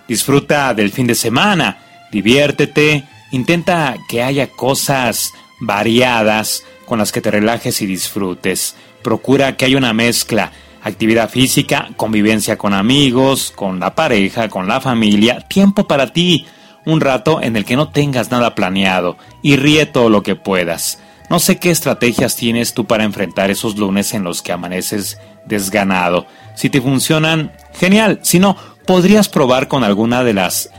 Disfruta 0.08 0.74
del 0.74 0.92
fin 0.92 1.08
de 1.08 1.16
semana, 1.16 1.78
diviértete, 2.12 3.06
intenta 3.32 3.96
que 4.10 4.24
haya 4.24 4.48
cosas 4.48 5.32
variadas 5.60 6.64
con 6.86 7.00
las 7.00 7.12
que 7.12 7.22
te 7.22 7.32
relajes 7.32 7.82
y 7.82 7.86
disfrutes. 7.86 8.76
Procura 9.02 9.56
que 9.56 9.66
haya 9.66 9.78
una 9.78 9.94
mezcla 9.94 10.52
actividad 10.84 11.30
física, 11.30 11.90
convivencia 11.96 12.58
con 12.58 12.74
amigos, 12.74 13.52
con 13.56 13.80
la 13.80 13.96
pareja, 13.96 14.50
con 14.50 14.68
la 14.68 14.82
familia, 14.82 15.40
tiempo 15.48 15.88
para 15.88 16.12
ti, 16.12 16.46
un 16.86 17.00
rato 17.00 17.42
en 17.42 17.56
el 17.56 17.64
que 17.64 17.78
no 17.78 17.90
tengas 17.90 18.32
nada 18.32 18.56
planeado 18.56 19.18
y 19.42 19.56
ríe 19.56 19.86
todo 19.86 20.10
lo 20.10 20.24
que 20.24 20.36
puedas. 20.36 21.00
No 21.30 21.40
sé 21.40 21.58
qué 21.58 21.72
estrategias 21.72 22.36
tienes 22.36 22.74
tú 22.74 22.86
para 22.86 23.06
enfrentar 23.06 23.50
esos 23.50 23.78
lunes 23.78 24.14
en 24.14 24.24
los 24.24 24.42
que 24.42 24.52
amaneces 24.52 25.18
desganado. 25.46 26.28
Si 26.56 26.70
te 26.70 26.82
funcionan, 26.82 27.52
genial. 27.74 28.20
Si 28.22 28.40
no, 28.40 28.58
podrías 28.86 29.30
probar 29.30 29.68
con 29.68 29.84
alguna 29.84 30.24
de 30.24 30.34
las 30.34 30.70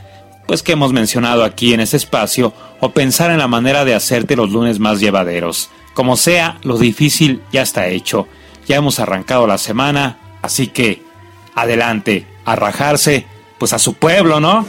pues 0.47 0.61
que 0.61 0.73
hemos 0.73 0.93
mencionado 0.93 1.43
aquí 1.43 1.73
en 1.73 1.79
ese 1.79 1.97
espacio 1.97 2.53
o 2.79 2.91
pensar 2.91 3.31
en 3.31 3.39
la 3.39 3.47
manera 3.47 3.83
de 3.83 3.95
hacerte 3.95 4.35
los 4.35 4.51
lunes 4.51 4.77
más 4.77 4.99
llevaderos. 4.99 5.71
Como 5.95 6.17
sea, 6.17 6.59
lo 6.61 6.77
difícil 6.77 7.41
ya 7.51 7.63
está 7.63 7.87
hecho 7.87 8.27
ya 8.67 8.77
hemos 8.77 8.99
arrancado 8.99 9.47
la 9.47 9.57
semana, 9.57 10.17
así 10.41 10.67
que 10.67 11.01
adelante, 11.53 12.27
a 12.45 12.55
rajarse, 12.55 13.25
pues 13.57 13.73
a 13.73 13.79
su 13.79 13.93
pueblo, 13.93 14.39
¿no? 14.39 14.65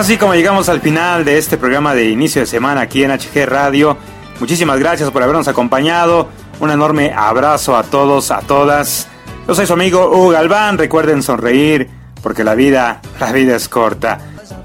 Así 0.00 0.16
como 0.16 0.34
llegamos 0.34 0.70
al 0.70 0.80
final 0.80 1.26
de 1.26 1.36
este 1.36 1.58
programa 1.58 1.94
de 1.94 2.08
inicio 2.08 2.40
de 2.40 2.46
semana 2.46 2.80
aquí 2.80 3.04
en 3.04 3.10
HG 3.10 3.44
Radio. 3.44 3.98
Muchísimas 4.40 4.78
gracias 4.78 5.10
por 5.10 5.22
habernos 5.22 5.46
acompañado. 5.46 6.26
Un 6.58 6.70
enorme 6.70 7.12
abrazo 7.14 7.76
a 7.76 7.82
todos, 7.82 8.30
a 8.30 8.40
todas. 8.40 9.08
Yo 9.46 9.54
soy 9.54 9.66
su 9.66 9.74
amigo 9.74 10.10
Hugo 10.10 10.30
Galván. 10.30 10.78
Recuerden 10.78 11.22
sonreír 11.22 11.90
porque 12.22 12.44
la 12.44 12.54
vida, 12.54 13.02
la 13.20 13.30
vida 13.32 13.54
es 13.54 13.68
corta. 13.68 14.18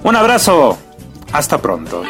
Un 0.04 0.16
abrazo. 0.16 0.78
Hasta 1.34 1.58
pronto. 1.58 2.04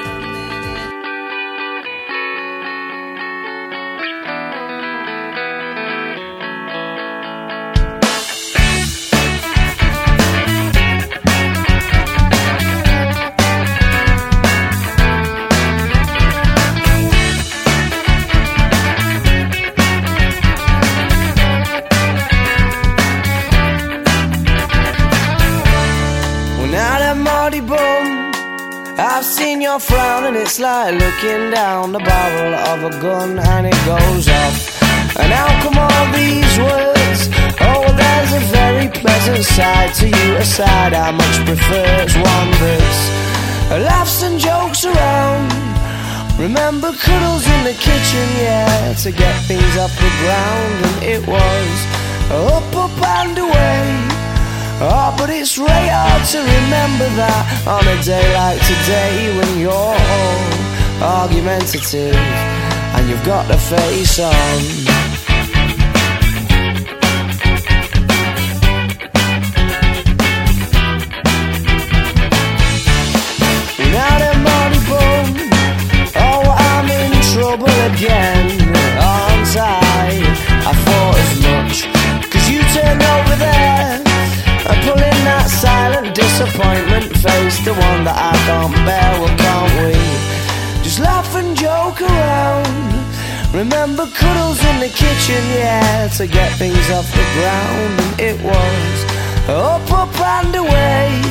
It's 30.56 30.62
like 30.62 30.94
looking 30.94 31.52
down 31.52 31.92
the 31.92 32.00
barrel 32.00 32.56
of 32.56 32.84
a 32.86 33.02
gun 33.02 33.40
and 33.40 33.68
it 33.68 33.80
goes 33.86 34.30
off. 34.30 35.18
And 35.20 35.34
how 35.34 35.52
come 35.62 35.78
all 35.78 36.06
these 36.14 36.58
words? 36.58 37.28
Oh, 37.60 37.84
there's 37.92 38.32
a 38.32 38.44
very 38.56 38.88
pleasant 38.88 39.44
side 39.44 39.94
to 39.96 40.08
you, 40.08 40.36
a 40.38 40.46
side 40.46 40.94
I 40.94 41.12
much 41.12 41.38
prefer. 41.46 42.04
It's 42.04 42.16
one 42.16 42.52
that's 42.62 43.84
laughs 43.84 44.24
and 44.24 44.40
jokes 44.40 44.86
around. 44.86 45.52
Remember 46.40 46.94
cuddles 46.94 47.46
in 47.46 47.64
the 47.66 47.74
kitchen, 47.74 48.28
yeah, 48.40 48.94
to 49.04 49.12
get 49.12 49.36
things 49.48 49.78
off 49.78 49.94
the 50.00 50.12
ground, 50.24 50.76
and 50.88 51.04
it 51.04 51.28
was 51.28 51.76
up, 52.32 52.76
up 52.76 53.02
and 53.20 53.38
away. 53.38 54.15
Oh, 54.78 55.16
but 55.18 55.30
it's 55.30 55.58
really 55.58 55.88
hard 55.88 56.24
to 56.32 56.40
remember 56.40 57.08
that 57.16 57.44
on 57.66 57.88
a 57.88 57.98
day 58.04 58.28
like 58.36 58.60
today 58.60 59.32
when 59.38 59.60
you're 59.60 59.72
all 59.72 61.24
argumentative 61.24 62.16
and 62.16 63.10
you've 63.10 63.24
got 63.26 63.50
a 63.50 63.58
face 63.58 64.20
on. 64.20 64.96
Money 74.36 74.80
oh 76.18 76.44
I'm 76.72 76.88
in 76.90 77.12
trouble 77.32 77.76
again, 77.90 78.35
can't 88.68 88.86
bear, 88.86 89.12
well, 89.22 89.38
can't 89.38 89.74
we? 89.84 89.94
Just 90.84 91.00
laugh 91.00 91.36
and 91.36 91.56
joke 91.56 92.02
around. 92.02 92.94
Remember 93.54 94.08
cuddles 94.08 94.60
in 94.66 94.80
the 94.80 94.90
kitchen, 94.90 95.42
yeah, 95.54 96.08
to 96.18 96.26
get 96.26 96.52
things 96.58 96.90
off 96.90 97.06
the 97.12 97.26
ground, 97.38 97.94
and 98.02 98.20
it 98.20 98.38
was 98.42 98.98
up, 99.50 99.86
up 99.92 100.20
and 100.20 100.56
away. 100.56 101.22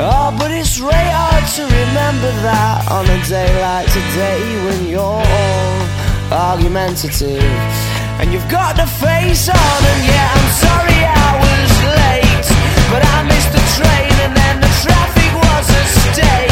Oh, 0.00 0.34
but 0.38 0.50
it's 0.50 0.80
really 0.80 1.12
hard 1.12 1.44
to 1.56 1.62
remember 1.62 2.30
that 2.40 2.88
on 2.90 3.04
a 3.04 3.20
day 3.28 3.52
like 3.60 3.86
today 3.92 4.42
when 4.64 4.88
you're 4.88 5.02
all 5.02 5.78
argumentative 6.32 7.44
and 8.18 8.32
you've 8.32 8.48
got 8.48 8.76
the 8.76 8.86
face 8.86 9.48
on, 9.48 9.80
and 9.92 10.02
yeah, 10.08 10.28
I'm 10.32 10.50
sorry 10.56 11.00
I 11.04 11.30
was 11.44 11.72
late. 12.00 12.48
But 12.88 13.04
I 13.04 13.18
missed 13.28 13.52
the 13.52 13.64
train 13.76 14.14
and 14.24 14.34
then 14.34 14.56
the 14.64 14.72
traffic 14.80 15.32
was 15.36 15.68
a 15.68 15.84
state 16.12 16.51